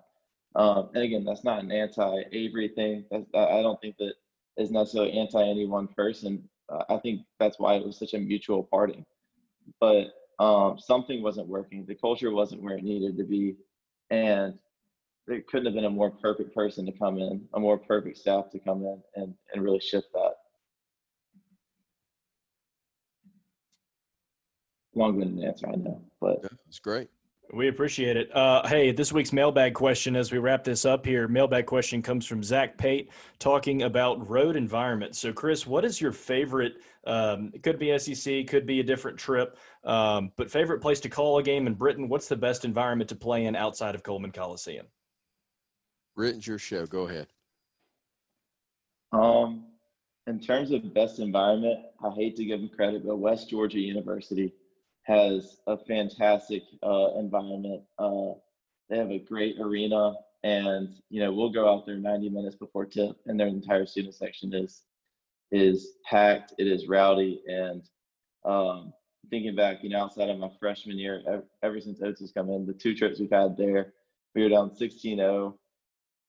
Um, 0.56 0.90
and 0.94 1.04
again, 1.04 1.26
that's 1.26 1.44
not 1.44 1.64
an 1.64 1.72
anti-Avery 1.72 2.70
thing. 2.70 3.06
That's, 3.12 3.26
I 3.34 3.62
don't 3.62 3.80
think 3.82 3.98
that 3.98 4.14
is 4.58 4.72
necessarily 4.72 5.14
anti 5.14 5.44
any 5.44 5.66
one 5.66 5.88
person. 5.88 6.48
Uh, 6.70 6.84
I 6.90 6.98
think 6.98 7.22
that's 7.40 7.60
why 7.60 7.76
it 7.76 7.86
was 7.86 7.98
such 7.98 8.14
a 8.14 8.20
mutual 8.20 8.64
parting. 8.64 9.06
But 9.80 10.14
um, 10.40 10.80
something 10.80 11.22
wasn't 11.22 11.48
working. 11.48 11.86
The 11.86 11.96
culture 11.96 12.32
wasn't 12.32 12.62
where 12.62 12.78
it 12.78 12.84
needed 12.84 13.18
to 13.18 13.24
be, 13.24 13.56
and 14.10 14.58
there 15.28 15.42
couldn't 15.42 15.66
have 15.66 15.76
been 15.76 15.86
a 15.86 15.90
more 15.90 16.12
perfect 16.12 16.54
person 16.54 16.86
to 16.86 16.92
come 16.92 17.18
in, 17.18 17.48
a 17.54 17.60
more 17.60 17.78
perfect 17.78 18.18
staff 18.18 18.50
to 18.52 18.60
come 18.60 18.84
in 18.84 19.02
and, 19.16 19.34
and 19.54 19.64
really 19.64 19.80
shift 19.80 20.08
that. 20.14 20.34
long-winded 24.96 25.44
answer, 25.44 25.68
I 25.68 25.76
know, 25.76 26.02
but 26.20 26.40
yeah, 26.44 26.50
it's 26.68 26.80
great. 26.80 27.10
We 27.52 27.68
appreciate 27.68 28.18
it. 28.18 28.36
Uh, 28.36 28.66
hey, 28.68 28.92
this 28.92 29.12
week's 29.12 29.34
mailbag 29.34 29.74
question 29.74 30.16
as 30.16 30.32
we 30.32 30.40
wrap 30.40 30.64
this 30.64 30.86
up 30.86 31.06
here. 31.06 31.28
Mailbag 31.28 31.66
question 31.66 32.02
comes 32.02 32.26
from 32.26 32.42
Zach 32.42 32.78
Pate 32.78 33.12
talking 33.38 33.84
about 33.84 34.28
road 34.28 34.56
environment. 34.56 35.16
So, 35.16 35.34
Chris, 35.34 35.68
what 35.68 35.86
is 35.86 36.00
your 36.00 36.12
favorite? 36.12 36.78
Um, 37.06 37.52
it 37.54 37.62
could 37.62 37.78
be 37.78 37.96
SEC, 38.00 38.48
could 38.48 38.66
be 38.66 38.80
a 38.80 38.84
different 38.84 39.20
trip, 39.20 39.58
um, 39.84 40.32
but 40.36 40.50
favorite 40.50 40.80
place 40.80 41.00
to 41.02 41.10
call 41.10 41.38
a 41.38 41.44
game 41.44 41.68
in 41.68 41.74
Britton? 41.74 42.08
What's 42.08 42.28
the 42.28 42.36
best 42.38 42.66
environment 42.66 43.10
to 43.10 43.16
play 43.16 43.46
in 43.46 43.56
outside 43.56 43.94
of 43.94 44.04
Coleman 44.04 44.32
Coliseum? 44.32 44.88
Britton's 46.16 46.48
your 46.48 46.58
show. 46.58 46.86
Go 46.86 47.08
ahead. 47.08 47.28
Um, 49.12 49.66
in 50.26 50.40
terms 50.40 50.72
of 50.72 50.94
best 50.94 51.20
environment, 51.20 51.80
I 52.04 52.10
hate 52.16 52.36
to 52.38 52.46
give 52.46 52.62
them 52.62 52.70
credit, 52.70 53.06
but 53.06 53.18
West 53.18 53.50
Georgia 53.50 53.80
University 53.80 54.54
has 55.04 55.58
a 55.68 55.78
fantastic 55.78 56.64
uh, 56.82 57.10
environment. 57.18 57.84
Uh, 57.98 58.32
they 58.90 58.98
have 58.98 59.12
a 59.12 59.20
great 59.20 59.60
arena, 59.60 60.14
and 60.44 60.96
you 61.10 61.22
know 61.22 61.34
we'll 61.34 61.52
go 61.52 61.72
out 61.72 61.86
there 61.86 61.98
90 61.98 62.30
minutes 62.30 62.56
before 62.56 62.86
tip, 62.86 63.18
and 63.26 63.40
their 63.40 63.48
entire 63.48 63.86
student 63.86 64.16
section 64.16 64.54
is 64.54 64.84
is 65.52 65.94
packed. 66.10 66.54
It 66.58 66.68
is 66.68 66.88
rowdy, 66.88 67.42
and 67.48 67.84
um, 68.46 68.94
thinking 69.30 69.56
back, 69.56 69.84
you 69.84 69.90
know, 69.90 70.04
outside 70.04 70.30
of 70.30 70.38
my 70.38 70.50
freshman 70.60 70.98
year, 70.98 71.22
ever, 71.28 71.44
ever 71.64 71.82
since 71.82 72.02
Oats 72.02 72.22
has 72.22 72.32
come 72.32 72.50
in, 72.50 72.66
the 72.66 72.74
two 72.74 72.96
trips 72.96 73.20
we've 73.20 73.32
had 73.32 73.58
there, 73.58 73.94
we 74.36 74.44
were 74.44 74.50
down 74.50 74.72
16-0 74.72 75.54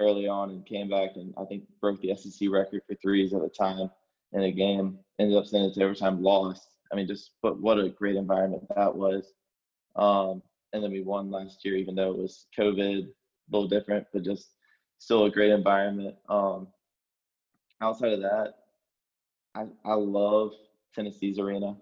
early 0.00 0.28
on 0.28 0.50
and 0.50 0.66
came 0.66 0.88
back 0.88 1.10
and 1.16 1.32
I 1.36 1.44
think 1.44 1.64
broke 1.80 2.00
the 2.00 2.14
SEC 2.16 2.48
record 2.50 2.82
for 2.86 2.94
threes 2.96 3.32
at 3.32 3.42
the 3.42 3.48
time 3.48 3.90
in 4.32 4.42
a 4.42 4.52
game. 4.52 4.98
Ended 5.18 5.36
up 5.36 5.46
sending 5.46 5.70
it 5.70 5.74
to 5.74 5.84
overtime, 5.84 6.22
lost 6.22 6.68
I 6.94 6.96
mean, 6.96 7.08
just 7.08 7.32
but 7.42 7.60
what 7.60 7.80
a 7.80 7.88
great 7.88 8.14
environment 8.14 8.62
that 8.76 8.94
was. 8.94 9.32
Um, 9.96 10.42
and 10.72 10.82
then 10.82 10.92
we 10.92 11.02
won 11.02 11.28
last 11.28 11.64
year, 11.64 11.74
even 11.74 11.96
though 11.96 12.12
it 12.12 12.18
was 12.18 12.46
COVID, 12.56 13.02
a 13.02 13.08
little 13.50 13.68
different, 13.68 14.06
but 14.12 14.22
just 14.22 14.50
still 14.98 15.24
a 15.24 15.30
great 15.30 15.50
environment. 15.50 16.14
Um, 16.28 16.68
outside 17.80 18.12
of 18.12 18.20
that, 18.20 18.54
I, 19.56 19.66
I 19.84 19.94
love 19.94 20.52
Tennessee's 20.94 21.40
arena. 21.40 21.76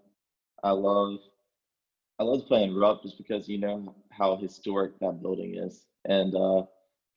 I 0.63 0.71
love 0.71 1.19
I 2.19 2.23
love 2.23 2.47
playing 2.47 2.75
Rupp 2.75 3.03
just 3.03 3.19
because 3.19 3.47
you 3.51 3.59
know 3.59 3.95
how 4.11 4.37
historic 4.37 4.99
that 5.01 5.21
building 5.21 5.57
is, 5.57 5.85
and 6.07 6.35
uh, 6.35 6.63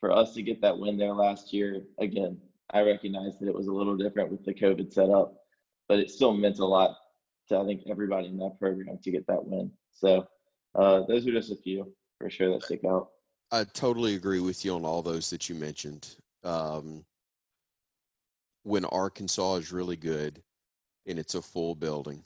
for 0.01 0.11
us 0.11 0.33
to 0.33 0.41
get 0.41 0.61
that 0.61 0.77
win 0.77 0.97
there 0.97 1.13
last 1.13 1.53
year, 1.53 1.81
again, 1.97 2.37
I 2.71 2.81
recognize 2.81 3.39
that 3.39 3.47
it 3.47 3.55
was 3.55 3.67
a 3.67 3.73
little 3.73 3.95
different 3.95 4.31
with 4.31 4.43
the 4.43 4.53
COVID 4.53 4.91
setup, 4.91 5.33
but 5.87 5.99
it 5.99 6.09
still 6.09 6.33
meant 6.33 6.59
a 6.59 6.65
lot 6.65 6.97
to 7.49 7.57
I 7.57 7.65
think 7.65 7.83
everybody 7.89 8.27
in 8.27 8.37
that 8.37 8.59
program 8.59 8.97
to 9.03 9.11
get 9.11 9.27
that 9.27 9.45
win. 9.45 9.71
So 9.91 10.27
uh, 10.75 11.03
those 11.07 11.27
are 11.27 11.31
just 11.31 11.51
a 11.51 11.55
few 11.55 11.93
for 12.19 12.29
sure 12.29 12.51
that 12.51 12.63
stick 12.63 12.81
out. 12.85 13.09
I 13.51 13.63
totally 13.63 14.15
agree 14.15 14.39
with 14.39 14.65
you 14.65 14.75
on 14.75 14.85
all 14.85 15.01
those 15.01 15.29
that 15.29 15.49
you 15.49 15.55
mentioned. 15.55 16.15
Um, 16.43 17.05
when 18.63 18.85
Arkansas 18.85 19.55
is 19.55 19.71
really 19.71 19.95
good 19.95 20.41
and 21.05 21.19
it's 21.19 21.35
a 21.35 21.41
full 21.41 21.75
building, 21.75 22.23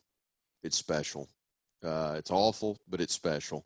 it's 0.63 0.77
special. 0.77 1.29
Uh, 1.83 2.15
it's 2.17 2.31
awful, 2.31 2.77
but 2.87 3.01
it's 3.01 3.13
special. 3.13 3.65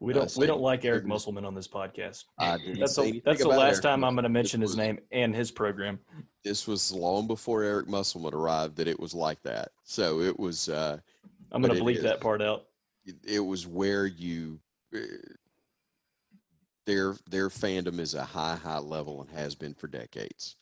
We 0.00 0.12
don't 0.12 0.24
uh, 0.24 0.40
we 0.40 0.46
don't 0.46 0.60
like 0.60 0.84
Eric 0.84 1.04
Musselman 1.06 1.44
on 1.44 1.54
this 1.54 1.66
podcast. 1.66 2.24
that's 2.38 2.98
a, 2.98 3.20
that's 3.24 3.42
the 3.42 3.48
last 3.48 3.74
Eric 3.74 3.82
time 3.82 4.04
I'm 4.04 4.14
going 4.14 4.22
to 4.22 4.28
mention 4.28 4.60
his 4.60 4.76
name 4.76 4.98
and 5.10 5.34
his 5.34 5.50
program. 5.50 5.98
This 6.44 6.68
was 6.68 6.92
long 6.92 7.26
before 7.26 7.64
Eric 7.64 7.88
Musselman 7.88 8.32
arrived 8.32 8.76
that 8.76 8.86
it 8.86 8.98
was 8.98 9.12
like 9.12 9.42
that. 9.42 9.70
So 9.82 10.20
it 10.20 10.38
was. 10.38 10.68
Uh, 10.68 10.98
I'm 11.50 11.62
going 11.62 11.74
to 11.74 11.82
bleep 11.82 12.02
that 12.02 12.20
part 12.20 12.40
out. 12.40 12.66
It, 13.04 13.16
it 13.26 13.40
was 13.40 13.66
where 13.66 14.06
you. 14.06 14.60
Uh, 14.94 15.00
their 16.86 17.16
their 17.28 17.48
fandom 17.48 17.98
is 17.98 18.14
a 18.14 18.24
high 18.24 18.56
high 18.56 18.78
level 18.78 19.20
and 19.20 19.30
has 19.38 19.54
been 19.54 19.74
for 19.74 19.88
decades, 19.88 20.56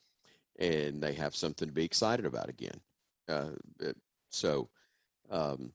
and 0.59 1.01
they 1.03 1.13
have 1.13 1.37
something 1.37 1.69
to 1.69 1.75
be 1.75 1.85
excited 1.85 2.25
about 2.25 2.49
again. 2.49 2.81
Uh, 3.29 3.51
so, 4.31 4.69
um, 5.31 5.73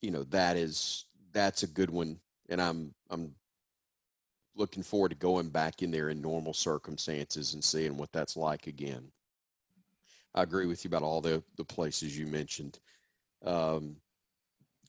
you 0.00 0.10
know 0.10 0.24
that 0.24 0.56
is 0.56 1.04
that's 1.32 1.62
a 1.62 1.68
good 1.68 1.90
one 1.90 2.18
and 2.48 2.60
I'm 2.60 2.94
I'm 3.10 3.34
looking 4.54 4.82
forward 4.82 5.10
to 5.10 5.16
going 5.16 5.50
back 5.50 5.82
in 5.82 5.90
there 5.90 6.08
in 6.08 6.20
normal 6.20 6.54
circumstances 6.54 7.54
and 7.54 7.62
seeing 7.62 7.96
what 7.96 8.12
that's 8.12 8.36
like 8.36 8.66
again. 8.66 9.12
I 10.34 10.42
agree 10.42 10.66
with 10.66 10.84
you 10.84 10.88
about 10.88 11.02
all 11.02 11.20
the 11.20 11.42
the 11.56 11.64
places 11.64 12.18
you 12.18 12.26
mentioned. 12.26 12.78
Um, 13.44 13.96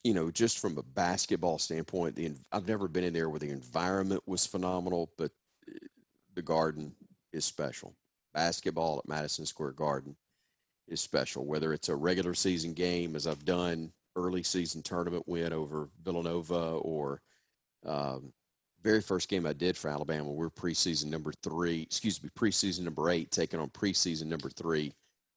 you 0.04 0.14
know, 0.14 0.32
just 0.32 0.60
from 0.60 0.78
a 0.78 0.84
basketball 0.84 1.60
standpoint, 1.60 2.16
the 2.16 2.32
I've 2.52 2.68
never 2.68 2.88
been 2.88 3.04
in 3.04 3.14
there 3.14 3.30
where 3.30 3.40
the 3.40 3.50
environment 3.50 4.24
was 4.26 4.46
phenomenal, 4.46 5.12
but 5.18 5.32
eh, 5.68 5.78
the 6.36 6.42
Garden 6.42 6.94
is 7.34 7.46
special. 7.46 7.96
Basketball 8.34 9.00
at 9.00 9.10
Madison 9.10 9.46
Square 9.46 9.72
Garden 9.72 10.16
is 10.88 11.02
special, 11.02 11.46
whether 11.46 11.74
it's 11.74 11.90
a 11.90 11.96
regular 11.96 12.34
season 12.34 12.74
game, 12.74 13.16
as 13.16 13.28
I've 13.28 13.46
done 13.46 13.92
early 14.16 14.44
season 14.44 14.82
tournament 14.82 15.28
win 15.28 15.54
over 15.54 15.90
Villanova 16.04 16.78
or 16.78 17.22
um, 17.86 18.34
very 18.84 19.02
first 19.02 19.30
game 19.30 19.46
I 19.46 19.54
did 19.54 19.78
for 19.78 19.90
Alabama. 19.90 20.32
We 20.32 20.46
are 20.46 20.50
preseason 20.50 21.06
number 21.06 21.34
three, 21.44 21.82
excuse 21.82 22.22
me, 22.22 22.30
preseason 22.38 22.82
number 22.82 23.10
eight, 23.10 23.32
taking 23.32 23.60
on 23.60 23.70
preseason 23.70 24.26
number 24.26 24.50
three, 24.50 24.94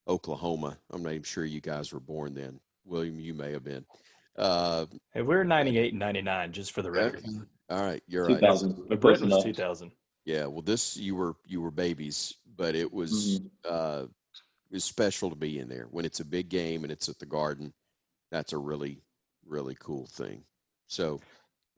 Oklahoma. 0.07 0.76
I'm 0.92 1.03
not 1.03 1.11
even 1.11 1.22
sure 1.22 1.44
you 1.44 1.61
guys 1.61 1.92
were 1.92 2.00
born 2.00 2.35
then. 2.35 2.61
William, 2.85 3.18
you 3.18 3.35
may 3.35 3.53
have 3.53 3.64
been. 3.64 3.85
Uh, 4.37 4.87
hey, 5.12 5.22
we 5.22 5.35
are 5.35 5.44
98 5.44 5.92
and 5.92 5.98
99, 5.98 6.53
just 6.53 6.72
for 6.72 6.83
the 6.83 6.90
record. 6.90 7.24
Okay. 7.24 7.38
All 7.70 7.83
right, 7.83 8.03
you're 8.09 8.26
2000. 8.26 8.70
right. 8.70 8.88
But 8.88 9.00
Britton 9.00 9.29
was 9.31 9.44
2000. 9.44 9.92
Yeah, 10.24 10.46
well, 10.46 10.62
this 10.62 10.96
you 10.96 11.14
were 11.14 11.35
you 11.46 11.61
were 11.61 11.70
babies, 11.70 12.37
but 12.57 12.74
it 12.74 12.92
was 12.92 13.40
mm-hmm. 13.40 13.46
uh, 13.68 14.03
it 14.05 14.74
was 14.74 14.85
special 14.85 15.31
to 15.31 15.37
be 15.37 15.59
in 15.59 15.68
there 15.68 15.87
when 15.90 16.05
it's 16.05 16.20
a 16.20 16.24
big 16.24 16.48
game 16.48 16.85
and 16.85 16.92
it's 16.92 17.09
at 17.09 17.18
the 17.18 17.26
Garden. 17.26 17.72
That's 18.31 18.53
a 18.53 18.59
really 18.59 19.03
really 19.46 19.76
cool 19.81 20.07
thing. 20.07 20.42
So 20.88 21.20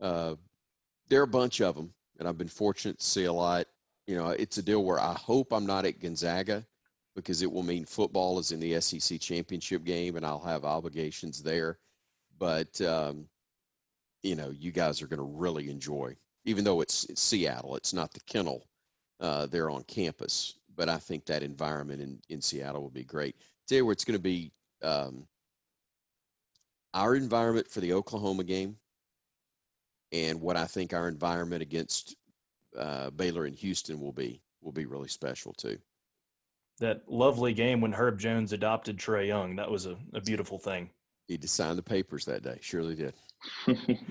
uh, 0.01 0.35
there 1.09 1.21
are 1.21 1.25
a 1.25 1.29
bunch 1.29 1.61
of 1.61 1.75
them, 1.75 1.93
and 2.19 2.29
I've 2.29 2.39
been 2.39 2.49
fortunate 2.49 2.99
to 2.99 3.05
see 3.05 3.25
a 3.25 3.33
lot. 3.33 3.67
You 4.07 4.17
know, 4.17 4.31
it's 4.31 4.59
a 4.59 4.63
deal 4.63 4.85
where 4.85 5.01
I 5.01 5.15
hope 5.15 5.53
I'm 5.53 5.67
not 5.67 5.85
at 5.85 6.01
Gonzaga 6.01 6.65
because 7.15 7.43
it 7.43 7.53
will 7.53 7.63
mean 7.63 7.85
football 7.85 8.39
is 8.39 8.53
in 8.53 8.61
the 8.61 8.81
SEC 8.81 9.21
championship 9.21 9.85
game, 9.85 10.17
and 10.17 10.25
I'll 10.25 10.41
have 10.41 10.65
obligations 10.65 11.43
there. 11.43 11.79
But 12.39 12.81
um, 12.81 13.27
you 14.23 14.37
know, 14.37 14.51
you 14.51 14.71
guys 14.71 15.03
are 15.03 15.07
going 15.07 15.19
to 15.19 15.39
really 15.39 15.71
enjoy, 15.71 16.17
even 16.45 16.65
though 16.65 16.81
it's, 16.81 17.05
it's 17.05 17.23
Seattle, 17.23 17.77
it's 17.77 17.93
not 17.93 18.13
the 18.13 18.21
kennel 18.21 18.67
uh, 19.21 19.47
there 19.47 19.71
on 19.71 19.83
campus. 19.85 20.55
But 20.75 20.89
I 20.89 20.97
think 20.97 21.27
that 21.27 21.43
environment 21.43 22.01
in, 22.01 22.21
in 22.31 22.41
Seattle 22.41 22.83
will 22.83 22.91
be 22.91 23.05
great. 23.05 23.37
You 23.71 23.85
where 23.87 23.93
it's 23.93 24.05
going 24.05 24.19
to 24.19 24.23
be 24.23 24.53
um, 24.83 25.27
our 26.93 27.15
environment 27.15 27.69
for 27.69 27.81
the 27.81 27.95
Oklahoma 27.95 28.45
game 28.45 28.77
and 30.13 30.41
what 30.41 30.57
I 30.57 30.67
think 30.67 30.93
our 30.93 31.09
environment 31.09 31.63
against 31.63 32.17
uh, 32.79 33.11
Baylor 33.11 33.47
and 33.47 33.57
Houston 33.57 34.01
will 34.01 34.13
be 34.13 34.43
will 34.61 34.73
be 34.73 34.87
really 34.87 35.09
special 35.09 35.53
too. 35.53 35.79
That 36.79 37.03
lovely 37.09 37.53
game 37.53 37.81
when 37.81 37.93
Herb 37.93 38.19
Jones 38.19 38.53
adopted 38.53 38.97
Trae 38.97 39.27
Young, 39.27 39.57
that 39.57 39.71
was 39.71 39.87
a, 39.87 39.97
a 40.15 40.21
beautiful 40.21 40.59
thing. 40.59 40.91
He 41.29 41.39
signed 41.45 41.79
the 41.79 41.83
papers 41.83 42.25
that 42.27 42.43
day. 42.43 42.59
Surely 42.61 42.95
did. 42.95 43.15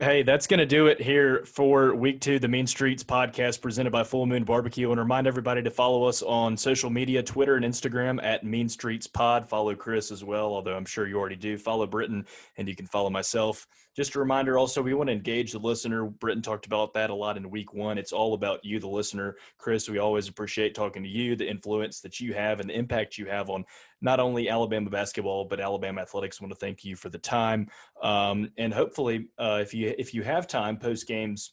Hey, 0.00 0.22
that's 0.22 0.46
going 0.46 0.60
to 0.60 0.66
do 0.66 0.86
it 0.86 1.00
here 1.00 1.44
for 1.44 1.92
week 1.92 2.20
two, 2.20 2.38
the 2.38 2.46
Mean 2.46 2.68
Streets 2.68 3.02
podcast 3.02 3.60
presented 3.60 3.90
by 3.90 4.04
Full 4.04 4.26
Moon 4.26 4.44
Barbecue. 4.44 4.88
And 4.92 5.00
remind 5.00 5.26
everybody 5.26 5.60
to 5.60 5.72
follow 5.72 6.04
us 6.04 6.22
on 6.22 6.56
social 6.56 6.88
media 6.88 7.20
Twitter 7.20 7.56
and 7.56 7.64
Instagram 7.64 8.22
at 8.22 8.44
Mean 8.44 8.68
Streets 8.68 9.08
Pod. 9.08 9.48
Follow 9.48 9.74
Chris 9.74 10.12
as 10.12 10.22
well, 10.22 10.54
although 10.54 10.76
I'm 10.76 10.84
sure 10.84 11.08
you 11.08 11.18
already 11.18 11.34
do. 11.34 11.58
Follow 11.58 11.84
Britton, 11.84 12.24
and 12.58 12.68
you 12.68 12.76
can 12.76 12.86
follow 12.86 13.10
myself. 13.10 13.66
Just 13.96 14.14
a 14.14 14.20
reminder 14.20 14.56
also, 14.56 14.80
we 14.80 14.94
want 14.94 15.08
to 15.08 15.12
engage 15.12 15.50
the 15.50 15.58
listener. 15.58 16.04
Britton 16.04 16.42
talked 16.42 16.66
about 16.66 16.94
that 16.94 17.10
a 17.10 17.14
lot 17.14 17.36
in 17.36 17.50
week 17.50 17.74
one. 17.74 17.98
It's 17.98 18.12
all 18.12 18.34
about 18.34 18.64
you, 18.64 18.78
the 18.78 18.86
listener. 18.86 19.34
Chris, 19.56 19.88
we 19.88 19.98
always 19.98 20.28
appreciate 20.28 20.76
talking 20.76 21.02
to 21.02 21.08
you, 21.08 21.34
the 21.34 21.50
influence 21.50 21.98
that 22.02 22.20
you 22.20 22.34
have, 22.34 22.60
and 22.60 22.70
the 22.70 22.78
impact 22.78 23.18
you 23.18 23.26
have 23.26 23.50
on 23.50 23.64
not 24.00 24.20
only 24.20 24.48
Alabama 24.48 24.90
basketball 24.90 25.44
but 25.44 25.60
Alabama 25.60 26.00
athletics. 26.00 26.38
I 26.40 26.44
want 26.44 26.52
to 26.52 26.58
thank 26.58 26.84
you 26.84 26.96
for 26.96 27.08
the 27.08 27.18
time, 27.18 27.68
um, 28.02 28.50
and 28.56 28.72
hopefully, 28.72 29.28
uh, 29.38 29.58
if 29.60 29.74
you 29.74 29.94
if 29.98 30.14
you 30.14 30.22
have 30.22 30.46
time 30.46 30.76
post 30.76 31.06
games 31.06 31.52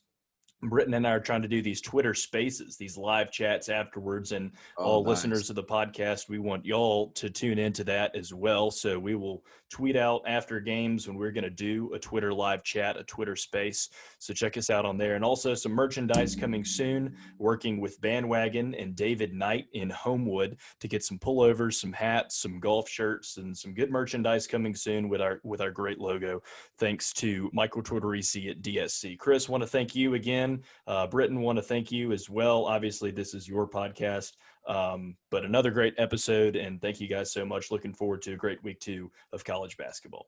Britton 0.69 0.93
and 0.93 1.07
I 1.07 1.11
are 1.11 1.19
trying 1.19 1.41
to 1.41 1.47
do 1.47 1.61
these 1.61 1.81
Twitter 1.81 2.13
spaces, 2.13 2.77
these 2.77 2.97
live 2.97 3.31
chats 3.31 3.69
afterwards. 3.69 4.31
And 4.31 4.51
oh, 4.77 4.83
all 4.83 5.03
nice. 5.03 5.09
listeners 5.09 5.49
of 5.49 5.55
the 5.55 5.63
podcast, 5.63 6.29
we 6.29 6.39
want 6.39 6.65
y'all 6.65 7.11
to 7.11 7.29
tune 7.29 7.59
into 7.59 7.83
that 7.85 8.15
as 8.15 8.33
well. 8.33 8.71
So 8.71 8.99
we 8.99 9.15
will 9.15 9.43
tweet 9.71 9.95
out 9.95 10.21
after 10.27 10.59
games 10.59 11.07
when 11.07 11.17
we're 11.17 11.31
going 11.31 11.43
to 11.43 11.49
do 11.49 11.91
a 11.93 11.99
Twitter 11.99 12.33
live 12.33 12.63
chat, 12.63 12.97
a 12.97 13.03
Twitter 13.03 13.35
space. 13.35 13.89
So 14.19 14.33
check 14.33 14.57
us 14.57 14.69
out 14.69 14.85
on 14.85 14.97
there. 14.97 15.15
And 15.15 15.25
also 15.25 15.53
some 15.53 15.71
merchandise 15.71 16.35
coming 16.35 16.63
soon, 16.63 17.15
working 17.37 17.81
with 17.81 17.99
Bandwagon 18.01 18.75
and 18.75 18.95
David 18.95 19.33
Knight 19.33 19.65
in 19.73 19.89
Homewood 19.89 20.57
to 20.79 20.87
get 20.87 21.03
some 21.03 21.19
pullovers, 21.19 21.73
some 21.73 21.93
hats, 21.93 22.41
some 22.41 22.59
golf 22.59 22.87
shirts, 22.87 23.37
and 23.37 23.55
some 23.55 23.73
good 23.73 23.91
merchandise 23.91 24.47
coming 24.47 24.75
soon 24.75 25.09
with 25.09 25.21
our 25.21 25.39
with 25.43 25.61
our 25.61 25.71
great 25.71 25.99
logo. 25.99 26.41
Thanks 26.77 27.11
to 27.13 27.49
Michael 27.53 27.83
Tortorisi 27.83 28.49
at 28.51 28.61
DSC. 28.61 29.17
Chris, 29.17 29.49
want 29.49 29.61
to 29.63 29.67
thank 29.67 29.95
you 29.95 30.13
again. 30.13 30.54
Uh, 30.87 31.07
Britton, 31.07 31.41
want 31.41 31.57
to 31.57 31.61
thank 31.61 31.91
you 31.91 32.11
as 32.11 32.29
well. 32.29 32.65
Obviously, 32.65 33.11
this 33.11 33.33
is 33.33 33.47
your 33.47 33.67
podcast. 33.67 34.33
Um, 34.67 35.15
but 35.29 35.45
another 35.45 35.71
great 35.71 35.93
episode, 35.97 36.55
and 36.55 36.81
thank 36.81 36.99
you 36.99 37.07
guys 37.07 37.31
so 37.31 37.45
much. 37.45 37.71
Looking 37.71 37.93
forward 37.93 38.21
to 38.23 38.33
a 38.33 38.37
great 38.37 38.63
week 38.63 38.79
two 38.79 39.11
of 39.31 39.43
college 39.43 39.77
basketball. 39.77 40.27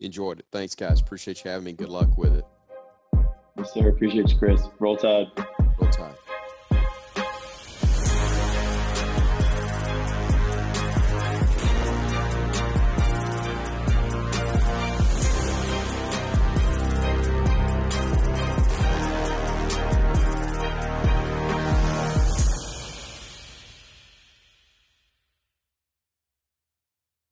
Enjoyed 0.00 0.40
it. 0.40 0.46
Thanks, 0.52 0.74
guys. 0.74 1.00
Appreciate 1.00 1.44
you 1.44 1.50
having 1.50 1.64
me. 1.64 1.72
Good 1.72 1.88
luck 1.88 2.16
with 2.18 2.34
it. 2.34 2.44
Yes, 3.56 3.72
sir. 3.72 3.88
Appreciate 3.88 4.30
you, 4.30 4.38
Chris. 4.38 4.62
Roll 4.78 4.96
Tide. 4.96 5.26
Roll 5.80 5.90
Tide. 5.90 6.14